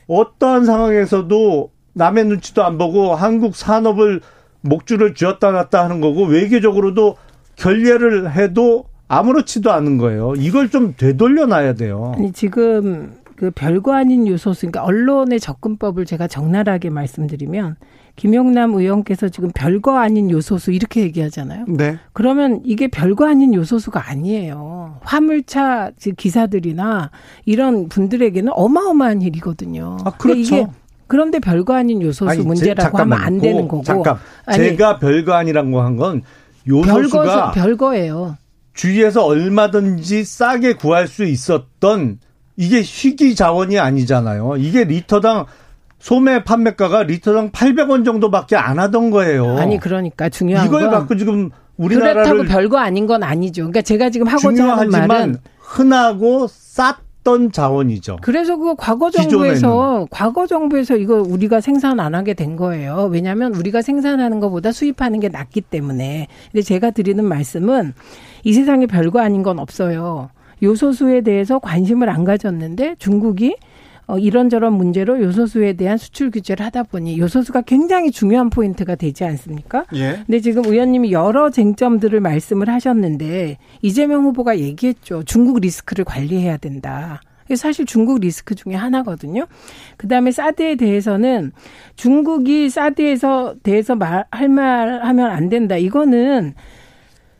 어떠한 0.07 0.65
상황에서도 0.65 1.71
남의 1.93 2.25
눈치도 2.25 2.63
안 2.63 2.77
보고 2.77 3.15
한국 3.15 3.55
산업을 3.55 4.21
목줄을 4.61 5.15
쥐었다 5.15 5.51
놨다 5.51 5.83
하는 5.83 6.01
거고 6.01 6.25
외교적으로도 6.25 7.15
결례를 7.55 8.33
해도 8.33 8.85
아무렇지도 9.07 9.71
않은 9.71 9.97
거예요. 9.97 10.33
이걸 10.35 10.69
좀 10.69 10.93
되돌려 10.97 11.45
놔야 11.45 11.73
돼요. 11.73 12.13
아니 12.15 12.31
지금 12.31 13.13
그 13.35 13.51
별거 13.51 13.93
아닌 13.93 14.27
요소수, 14.27 14.67
그러니까 14.67 14.83
언론의 14.83 15.39
접근법을 15.39 16.05
제가 16.05 16.27
적나라하게 16.27 16.89
말씀드리면 16.89 17.77
김용남 18.19 18.73
의원께서 18.73 19.29
지금 19.29 19.49
별거 19.55 19.97
아닌 19.97 20.29
요소수 20.29 20.73
이렇게 20.73 20.99
얘기하잖아요. 21.03 21.63
네. 21.69 21.97
그러면 22.11 22.59
이게 22.65 22.89
별거 22.89 23.25
아닌 23.25 23.53
요소수가 23.53 24.09
아니에요. 24.09 24.97
화물차 25.03 25.91
기사들이나 26.17 27.11
이런 27.45 27.87
분들에게는 27.87 28.51
어마어마한 28.53 29.21
일이거든요. 29.21 29.95
아, 30.03 30.11
그렇죠. 30.17 30.73
그런데 31.07 31.39
별거 31.39 31.73
아닌 31.75 32.01
요소수 32.01 32.29
아니, 32.29 32.41
문제라고 32.43 32.97
제, 32.97 33.01
하면 33.03 33.17
안 33.17 33.39
되는 33.39 33.69
거고. 33.69 33.83
잠깐. 33.83 34.17
아니, 34.45 34.57
제가 34.57 34.99
별거 34.99 35.33
아니라고 35.33 35.79
한 35.79 35.95
건 35.95 36.21
요소수가 36.67 37.51
별거, 37.51 37.51
별거예요. 37.53 38.35
주위에서 38.73 39.25
얼마든지 39.25 40.25
싸게 40.25 40.73
구할 40.73 41.07
수 41.07 41.23
있었던 41.23 42.19
이게 42.57 42.81
희귀 42.81 43.35
자원이 43.35 43.79
아니잖아요. 43.79 44.57
이게 44.57 44.83
리터당 44.83 45.45
소매 45.99 46.43
판매가가 46.43 47.03
리터당 47.03 47.51
800원 47.51 48.05
정도밖에 48.05 48.55
안 48.55 48.79
하던 48.79 49.11
거예요. 49.11 49.57
아니 49.57 49.77
그러니까 49.79 50.29
중요한 50.29 50.65
이걸 50.65 50.83
건 50.83 50.91
갖고 50.91 51.17
지금 51.17 51.49
우리나라를 51.77 52.23
그렇다고 52.23 52.43
별거 52.47 52.77
아닌 52.77 53.05
건 53.05 53.23
아니죠. 53.23 53.63
그러니까 53.63 53.81
제가 53.81 54.09
지금 54.09 54.27
하고자 54.27 54.77
하는 54.77 54.89
말은 55.07 55.37
흔하고 55.59 56.47
쌌던 56.47 57.51
자원이죠. 57.51 58.17
그래서 58.21 58.57
그 58.57 58.75
과거 58.75 59.11
정부에서 59.11 59.67
기존에는. 59.67 60.07
과거 60.09 60.47
정부에서 60.47 60.95
이거 60.97 61.21
우리가 61.21 61.61
생산 61.61 61.99
안 61.99 62.15
하게 62.15 62.33
된 62.33 62.55
거예요. 62.55 63.09
왜냐하면 63.11 63.53
우리가 63.53 63.81
생산하는 63.81 64.39
것보다 64.39 64.71
수입하는 64.71 65.19
게 65.19 65.29
낫기 65.29 65.61
때문에. 65.61 66.27
근데 66.51 66.61
제가 66.61 66.91
드리는 66.91 67.23
말씀은 67.23 67.93
이 68.43 68.53
세상에 68.53 68.85
별거 68.87 69.19
아닌 69.19 69.43
건 69.43 69.59
없어요. 69.59 70.29
요소수에 70.61 71.21
대해서 71.21 71.59
관심을 71.59 72.09
안 72.09 72.25
가졌는데 72.25 72.95
중국이 72.99 73.55
어, 73.55 73.68
이런저런 74.17 74.73
문제로 74.73 75.21
요소수에 75.21 75.73
대한 75.73 75.97
수출 75.97 76.31
규제를 76.31 76.65
하다 76.65 76.83
보니 76.83 77.19
요소수가 77.19 77.61
굉장히 77.61 78.09
중요한 78.11 78.49
포인트가 78.49 78.95
되지 78.95 79.23
않습니까? 79.25 79.85
예. 79.93 80.23
근데 80.25 80.39
지금 80.39 80.65
의원님이 80.65 81.11
여러 81.11 81.49
쟁점들을 81.51 82.19
말씀을 82.19 82.69
하셨는데 82.69 83.57
이재명 83.81 84.23
후보가 84.23 84.57
얘기했죠. 84.59 85.23
중국 85.23 85.59
리스크를 85.59 86.05
관리해야 86.05 86.57
된다. 86.57 87.21
사실 87.55 87.85
중국 87.87 88.19
리스크 88.19 88.53
중에 88.53 88.75
하나거든요. 88.75 89.47
그 89.97 90.07
다음에 90.07 90.31
사드에 90.31 90.75
대해서는 90.75 91.51
중국이 91.95 92.69
사드에서 92.69 93.55
대해서 93.63 93.95
말 93.95 94.25
할 94.31 94.49
말 94.49 95.03
하면 95.03 95.31
안 95.31 95.49
된다. 95.49 95.75
이거는 95.75 96.53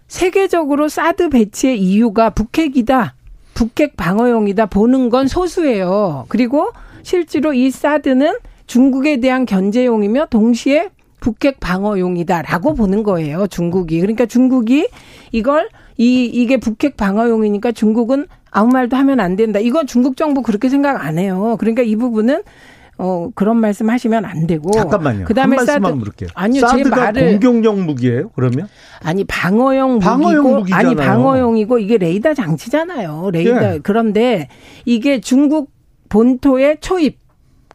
세계적으로 0.08 0.90
사드 0.90 1.30
배치의 1.30 1.80
이유가 1.80 2.32
북핵이다. 2.32 3.16
북핵 3.60 3.98
방어용이다 3.98 4.68
보는 4.68 5.10
건 5.10 5.28
소수예요. 5.28 6.28
그리고 6.30 6.72
실제로 7.04 7.52
이 7.52 7.72
사드는 7.72 8.38
중국에 8.68 9.20
대한 9.20 9.46
견제용이며 9.46 10.28
동시에 10.28 10.88
북핵 11.20 11.60
방어용이다라고 11.60 12.74
보는 12.74 13.04
거예요. 13.04 13.48
중국이. 13.48 14.00
그러니까 14.00 14.26
중국이 14.28 14.88
이걸 15.34 15.68
이 15.98 16.24
이게 16.24 16.56
북핵 16.56 16.96
방어용이니까 16.96 17.74
중국은 17.74 18.28
아무 18.50 18.72
말도 18.72 18.96
하면 18.96 19.20
안 19.20 19.36
된다. 19.36 19.60
이건 19.60 19.88
중국 19.88 20.16
정부 20.16 20.42
그렇게 20.42 20.70
생각 20.70 21.04
안 21.06 21.18
해요. 21.18 21.58
그러니까 21.60 21.82
이 21.82 21.98
부분은 21.98 22.44
어 23.02 23.30
그런 23.34 23.58
말씀 23.58 23.90
하시면 23.90 24.26
안 24.26 24.46
되고 24.46 24.70
잠깐만요. 24.72 25.24
그다음에 25.24 25.56
한 25.56 25.66
말씀만 25.66 25.92
사드 25.92 26.00
물을게요. 26.00 26.30
아니요, 26.36 26.62
제 26.70 26.78
사드가 26.80 26.96
말을 26.98 27.40
공격용 27.40 27.86
무기예요? 27.86 28.30
그러면? 28.36 28.68
아니 29.02 29.24
방어용 29.24 30.00
방어용 30.00 30.56
무기고. 30.60 30.76
아니 30.76 30.96
방어용이고 30.96 31.80
이게 31.80 31.98
레이더 31.98 32.34
장치잖아요. 32.34 33.30
레이더 33.32 33.76
예. 33.76 33.80
그런데 33.82 34.50
이게 34.84 35.22
중국 35.22 35.72
본토의 36.10 36.80
초입 36.82 37.20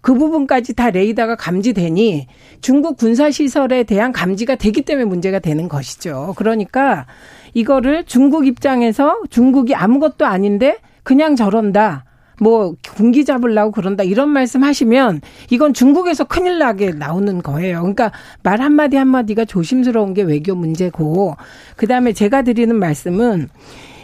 그 0.03 0.13
부분까지 0.13 0.75
다 0.75 0.91
레이더가 0.91 1.37
감지되니 1.37 2.27
중국 2.61 2.99
군사 2.99 3.31
시설에 3.31 3.85
대한 3.85 4.13
감지가 4.13 4.57
되기 4.57 4.83
때문에 4.83 5.07
문제가 5.07 5.39
되는 5.39 5.67
것이죠. 5.71 6.35
그러니까 6.37 7.07
이거를 7.55 8.05
중국 8.05 8.47
입장에서 8.47 9.23
중국이 9.31 9.75
아무것도 9.75 10.27
아닌데 10.27 10.77
그냥 11.03 11.35
저런다. 11.35 12.05
뭐 12.41 12.75
군기 12.95 13.25
잡으려고 13.25 13.71
그런다 13.73 14.03
이런 14.03 14.29
말씀 14.29 14.65
하시면 14.65 15.21
이건 15.51 15.75
중국에서 15.75 16.25
큰일 16.25 16.59
나게 16.59 16.91
나오는 16.91 17.43
거예요. 17.43 17.81
그러니까 17.81 18.13
말 18.43 18.61
한마디 18.61 18.97
한마디가 18.97 19.45
조심스러운 19.45 20.15
게 20.15 20.23
외교 20.23 20.55
문제고 20.55 21.37
그다음에 21.77 22.13
제가 22.13 22.43
드리는 22.43 22.75
말씀은 22.75 23.49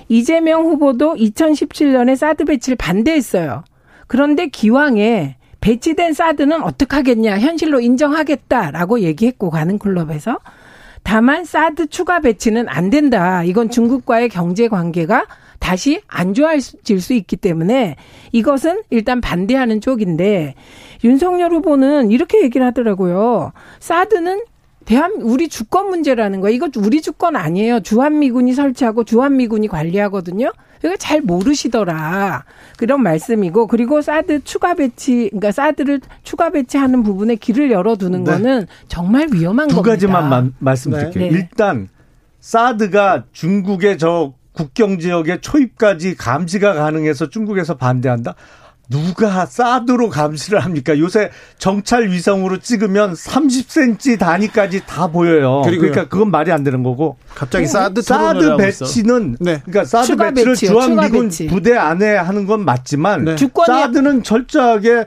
이재명 0.09 0.65
후보도 0.65 1.15
2017년에 1.15 2.17
사드 2.17 2.45
배치를 2.45 2.77
반대했어요. 2.77 3.65
그런데 4.07 4.49
기왕에 4.49 5.37
배치된 5.61 6.15
사드는 6.15 6.63
어떡하겠냐 6.63 7.39
현실로 7.39 7.81
인정하겠다라고 7.81 9.01
얘기했고 9.01 9.51
가는 9.51 9.79
클럽에서 9.79 10.39
다만 11.03 11.45
사드 11.45 11.89
추가 11.89 12.21
배치는 12.21 12.69
안 12.69 12.91
된다. 12.91 13.45
이건 13.45 13.71
중국과의 13.71 14.29
경제 14.29 14.69
관계가 14.69 15.27
다시 15.61 16.01
안 16.09 16.35
좋아질 16.35 17.01
수 17.01 17.13
있기 17.15 17.37
때문에 17.37 17.95
이것은 18.33 18.83
일단 18.91 19.21
반대하는 19.21 19.81
쪽인데 19.81 20.55
윤석열 21.05 21.53
후보는 21.53 22.11
이렇게 22.11 22.43
얘기를 22.43 22.67
하더라고요. 22.67 23.53
사드는 23.79 24.43
대한 24.87 25.13
우리 25.21 25.49
주권 25.49 25.91
문제라는 25.91 26.41
거예요. 26.41 26.55
이거 26.57 26.69
우리 26.79 27.01
주권 27.01 27.37
아니에요. 27.37 27.81
주한미군이 27.81 28.55
설치하고 28.55 29.05
주한미군이 29.05 29.69
관리하거든요. 29.69 30.51
이거 30.83 30.97
잘 30.97 31.21
모르시더라. 31.21 32.45
그런 32.79 33.03
말씀이고 33.03 33.67
그리고 33.67 34.01
사드 34.01 34.43
추가 34.45 34.75
배치 34.75 35.29
그러니까 35.29 35.53
사드를 35.53 36.01
추가 36.25 36.49
배치하는 36.51 37.03
부분에 37.03 37.35
길을 37.37 37.71
열어두는 37.71 38.25
네. 38.25 38.31
거는 38.33 38.67
정말 38.89 39.29
위험한 39.31 39.69
두 39.69 39.77
겁니다. 39.77 39.93
가지만 39.93 40.29
마- 40.31 40.51
말씀드릴게요. 40.59 41.31
네. 41.31 41.39
일단 41.39 41.89
사드가 42.41 43.25
중국의 43.33 43.99
저 43.99 44.33
국경 44.53 44.99
지역의 44.99 45.41
초입까지 45.41 46.17
감시가 46.17 46.75
가능해서 46.75 47.29
중국에서 47.29 47.77
반대한다. 47.77 48.35
누가 48.91 49.47
사드로 49.47 50.09
감시를 50.09 50.59
합니까? 50.59 50.99
요새 50.99 51.31
정찰 51.59 52.09
위성으로 52.09 52.59
찍으면 52.59 53.13
30cm 53.15 54.19
단위까지 54.19 54.85
다 54.85 55.07
보여요. 55.07 55.63
그리고요. 55.65 55.93
그러니까 55.93 56.09
그건 56.09 56.33
말이 56.33 56.51
안 56.51 56.65
되는 56.65 56.83
거고. 56.83 57.17
갑자기 57.33 57.67
사드 57.67 58.03
사드 58.03 58.39
있어. 58.39 58.57
배치는 58.57 59.37
네. 59.39 59.63
그러니까 59.65 59.85
사드 59.85 60.17
배치를 60.17 60.53
배치요, 60.55 60.71
주한 60.73 60.97
미군 60.97 61.27
배치. 61.27 61.47
부대 61.47 61.77
안에 61.77 62.17
하는 62.17 62.47
건 62.47 62.65
맞지만 62.65 63.25
네. 63.27 63.37
사드는 63.37 64.25
철저하게 64.25 65.05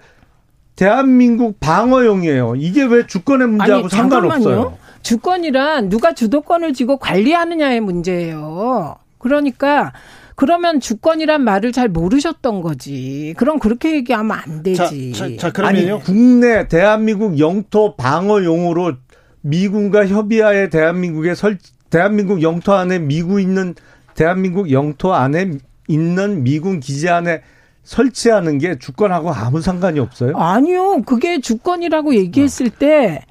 대한민국 0.77 1.59
방어용이에요. 1.59 2.55
이게 2.55 2.83
왜 2.83 3.05
주권의 3.05 3.49
문제하고 3.49 3.89
상관없어요. 3.89 4.77
주권이란 5.01 5.89
누가 5.89 6.13
주도권을 6.13 6.71
쥐고 6.71 6.97
관리하느냐의 6.97 7.81
문제예요. 7.81 8.95
그러니까 9.23 9.93
그러면 10.35 10.81
주권이란 10.81 11.41
말을 11.43 11.71
잘 11.71 11.87
모르셨던 11.87 12.61
거지. 12.61 13.33
그럼 13.37 13.57
그렇게 13.57 13.95
얘기하면 13.95 14.37
안 14.37 14.63
되지. 14.63 15.13
자, 15.13 15.27
자, 15.29 15.37
자, 15.37 15.51
그러면요. 15.51 15.95
아니 15.95 16.03
국내 16.03 16.67
대한민국 16.67 17.39
영토 17.39 17.95
방어용으로 17.95 18.95
미군과 19.41 20.07
협의하에 20.07 20.69
대한민국에 20.69 21.35
설 21.35 21.57
대한민국 21.89 22.41
영토 22.41 22.73
안에 22.73 22.99
미군 22.99 23.41
있는 23.41 23.75
대한민국 24.15 24.71
영토 24.71 25.13
안에 25.13 25.51
있는 25.87 26.43
미군 26.43 26.81
기지 26.81 27.09
안에 27.09 27.41
설치하는 27.83 28.57
게 28.57 28.77
주권하고 28.77 29.31
아무 29.31 29.61
상관이 29.61 29.99
없어요. 29.99 30.35
아니요. 30.35 31.03
그게 31.03 31.39
주권이라고 31.39 32.15
얘기했을 32.15 32.69
때 32.69 33.21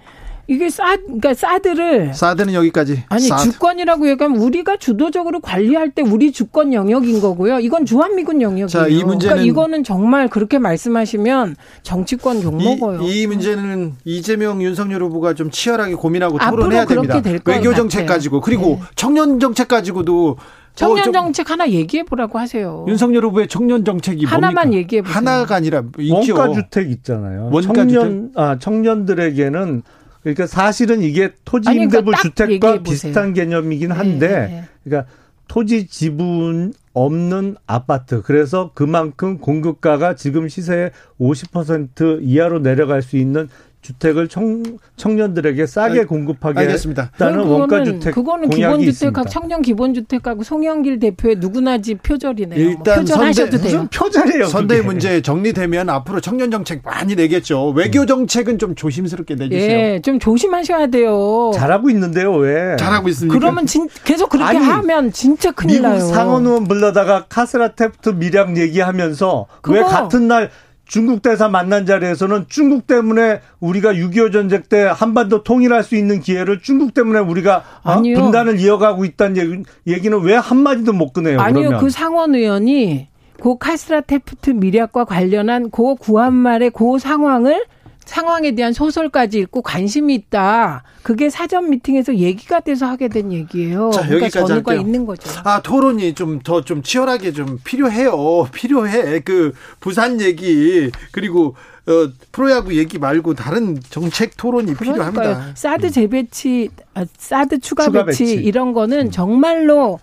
이게 0.49 0.69
사 0.69 0.97
그러니까 0.97 1.35
사드를 1.35 2.15
사드는 2.15 2.53
여기까지. 2.55 3.05
아니 3.09 3.23
사드. 3.29 3.45
주권이라고 3.53 4.09
얘기하면 4.11 4.41
우리가 4.41 4.77
주도적으로 4.77 5.41
관리할 5.41 5.91
때 5.91 6.03
우리 6.03 6.33
주권 6.33 6.73
영역인 6.75 7.21
거고요. 7.21 7.61
이건 7.61 7.87
주한미군 7.87 8.43
영역이에요. 8.43 8.67
자, 8.67 8.89
이 8.89 9.03
문제는- 9.03 9.21
그러니까 9.21 9.43
이거는 9.43 9.85
정말 9.85 10.29
그렇게 10.29 10.59
말씀하시면 10.59 11.57
정치권 11.83 12.43
욕 12.43 12.57
먹어요. 12.57 13.03
이, 13.03 13.23
이 13.23 13.27
문제는 13.27 13.95
이재명 14.05 14.63
윤석열 14.63 15.03
후보가 15.05 15.35
좀 15.35 15.51
치열하게 15.51 15.95
고민하고 15.95 16.39
토론해야 16.39 16.87
됩니다. 16.87 17.23
될것 17.23 17.55
외교 17.57 17.73
정책 17.75 18.01
같아요. 18.01 18.17
가지고 18.17 18.41
그리고 18.41 18.67
네. 18.67 18.81
청년 18.97 19.39
정책 19.39 19.69
가지고도 19.69 20.37
청년 20.75 20.99
어, 21.01 21.03
좀 21.05 21.13
정책 21.13 21.51
하나 21.51 21.69
얘기해 21.69 22.03
보라고 22.03 22.39
하세요. 22.39 22.85
윤석열 22.89 23.25
후보의 23.27 23.47
청년 23.47 23.85
정책이 23.85 24.25
하나만 24.25 24.55
뭡니까? 24.55 24.79
얘기해 24.79 25.03
보세요. 25.03 25.15
하나가 25.17 25.55
아니라 25.55 25.83
있죠. 25.99 26.35
원가 26.35 26.53
주택 26.55 26.91
있잖아요. 26.91 27.51
원가 27.53 27.61
청년 27.75 28.33
아 28.35 28.59
청년들에게는 28.59 29.83
그러니까 30.23 30.47
사실은 30.47 31.03
이게 31.03 31.33
토지 31.45 31.69
아니, 31.69 31.79
그러니까 31.79 31.99
임대부 31.99 32.13
딱 32.13 32.23
주택과. 32.23 32.83
비슷한 32.83 33.35
개념이긴 33.35 33.89
네, 33.89 33.95
한데 33.95 34.29
네. 34.29 34.65
그러니까 34.85 35.11
토지 35.49 35.87
지분 35.87 36.73
없는 36.95 37.57
아파트 37.67 38.23
그래서 38.23 38.71
그만큼 38.75 39.39
공급가가 39.39 40.15
지금 40.15 40.49
시세의 40.49 40.93
50% 41.21 42.21
이하로 42.23 42.63
내려갈 42.63 43.03
수 43.03 43.17
있는 43.17 43.49
주택을 43.83 44.29
청, 44.29 44.62
청년들에게 44.97 45.66
싸게 45.66 46.01
알- 46.01 46.07
공급하게 46.07 46.61
알겠습니다. 46.61 47.11
했다는 47.14 47.40
그거는- 47.45 47.51
원가 47.51 47.85
주택 47.85 48.14
그거는 48.14 48.49
기본주택하고 48.49 48.83
있습니다. 48.85 49.25
청년 49.25 49.61
기본주택하고 49.62 50.45
송영길 50.45 51.01
대표의 51.01 51.37
누구나 51.40 51.79
집 51.79 52.01
표절이네요. 52.03 52.61
일단 52.61 53.01
표절하셔도 53.01 53.51
선대- 53.51 53.59
돼요. 53.68 53.81
무슨 53.83 53.88
표절이에요. 53.88 54.45
선대의 54.47 54.81
그게. 54.83 54.87
문제 54.87 55.21
정리되면 55.21 55.90
앞으로 55.90 56.21
청년 56.21 56.53
정책 56.53 56.83
많이 56.85 57.16
내겠죠. 57.16 57.71
외교 57.71 58.07
정책은 58.07 58.59
좀 58.61 58.77
조심스럽게 58.77 59.35
내주세요. 59.35 59.71
예, 59.95 60.01
좀 60.01 60.21
조심하셔야 60.21 60.87
돼요. 60.87 61.51
잘하고 61.53 61.90
있는데요, 61.90 62.35
왜? 62.37 62.77
잘하고 62.79 63.09
있습니까? 63.09 63.37
그러면 63.37 63.66
진, 63.66 63.88
계속 64.05 64.31
그렇게 64.31 64.57
아니, 64.57 64.64
하면 64.64 65.11
진짜 65.11 65.51
큰일 65.51 65.81
미국 65.81 65.88
나요. 65.88 65.99
상원 66.07 66.47
의원 66.47 66.68
불러다가 66.68 67.25
카스라 67.29 67.75
테프트 67.75 68.11
밀약 68.11 68.57
얘기하면서 68.57 69.47
왜 69.68 69.81
그거- 69.81 69.88
같은 69.88 70.29
날 70.29 70.51
중국 70.87 71.23
대사 71.23 71.49
만난 71.49 71.87
자리에서는 71.87 72.47
중국 72.49 72.87
때문에 72.87 73.40
우리가 73.61 73.95
6.25 73.95 74.33
전쟁 74.33 74.62
때 74.62 74.83
한반도 74.83 75.42
통일할 75.42 75.83
수 75.83 75.97
있는 75.97 76.21
기회를 76.21 76.61
중국 76.61 76.92
때문에 76.92 77.21
우리가 77.21 77.64
어? 77.85 77.92
아니요. 77.92 78.18
분단을 78.18 78.59
이어가고 78.61 79.05
있다는 79.05 79.37
얘기, 79.37 79.62
얘기 79.87 80.11
는 80.11 80.21
왜 80.23 80.35
한마디도 80.35 80.92
못 80.92 81.12
꺼내요? 81.12 81.40
아니요, 81.40 81.68
그러면. 81.68 81.81
그 81.81 81.90
상원 81.90 82.35
의원이 82.35 83.09
그 83.40 83.57
가쓰라 83.59 84.03
태프트 84.03 84.51
밀약과 84.51 85.05
관련한 85.05 85.71
그 85.71 85.95
구한말의 85.97 86.71
그 86.71 86.99
상황을 86.99 87.64
상황에 88.05 88.53
대한 88.55 88.73
소설까지 88.73 89.38
읽고 89.38 89.62
관심이 89.62 90.15
있다. 90.15 90.83
그게 91.03 91.31
사전 91.31 91.71
미팅에서 91.71 92.17
얘기가 92.17 92.61
돼서 92.61 92.87
하게 92.87 93.09
된 93.09 93.33
얘기예요. 93.33 93.91
자, 93.91 94.03
그러니까 94.07 94.29
전후가. 94.29 94.75
있는 94.75 95.07
거죠. 95.07 95.31
아 95.45 95.61
토론이 95.62 96.15
좀 96.15 96.41
더좀 96.41 96.83
치열하게 96.83 97.33
좀 97.33 97.59
필요해요. 97.65 98.49
필요해. 98.53 99.21
그 99.21 99.53
부산 99.81 100.21
얘기 100.21 100.91
그리고 101.11 101.55
어, 101.87 102.09
프로야구 102.31 102.77
얘기 102.77 102.99
말고 102.99 103.35
다른 103.35 103.79
정책 103.91 104.37
토론이 104.37 104.75
그러니까요. 104.75 105.11
필요합니다. 105.12 105.53
사드 105.57 105.91
재배치, 105.91 106.71
아, 106.95 107.05
사드 107.19 107.59
추가, 107.59 107.85
추가 107.85 108.05
배치, 108.05 108.25
배치. 108.25 108.35
이런 108.35 108.73
거는 108.73 109.11
정말로 109.11 109.99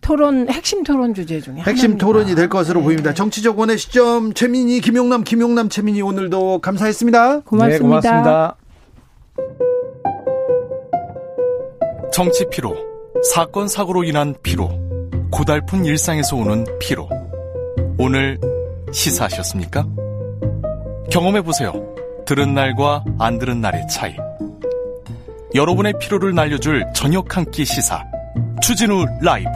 토론 0.00 0.48
핵심 0.48 0.82
토론 0.84 1.12
주제 1.14 1.40
중에 1.40 1.56
핵심 1.56 1.92
하나입니다. 1.92 2.06
토론이 2.06 2.34
될 2.34 2.48
것으로 2.48 2.80
네. 2.80 2.84
보입니다. 2.84 3.12
정치적 3.14 3.58
원의 3.58 3.76
시점 3.78 4.32
최민희 4.32 4.80
김용남 4.80 5.22
김용남 5.24 5.68
최민희 5.68 6.00
오늘도 6.02 6.60
감사했습니다. 6.60 7.40
고맙습니다. 7.40 7.68
네, 7.68 7.78
고맙습니다. 7.78 8.56
정치 12.12 12.46
피로, 12.50 12.74
사건 13.32 13.68
사고로 13.68 14.02
인한 14.04 14.34
피로, 14.42 14.70
고달픈 15.30 15.84
일상에서 15.84 16.36
오는 16.36 16.64
피로. 16.80 17.08
오늘 17.98 18.38
시사하셨습니까? 18.92 19.86
경험해 21.10 21.42
보세요. 21.42 21.72
들은 22.26 22.54
날과 22.54 23.04
안 23.18 23.38
들은 23.38 23.60
날의 23.60 23.86
차이. 23.88 24.14
여러분의 25.54 25.94
피로를 26.00 26.34
날려줄 26.34 26.84
저녁 26.94 27.36
한 27.36 27.44
끼 27.50 27.64
시사. 27.64 28.04
추진우 28.62 29.06
라이브. 29.20 29.48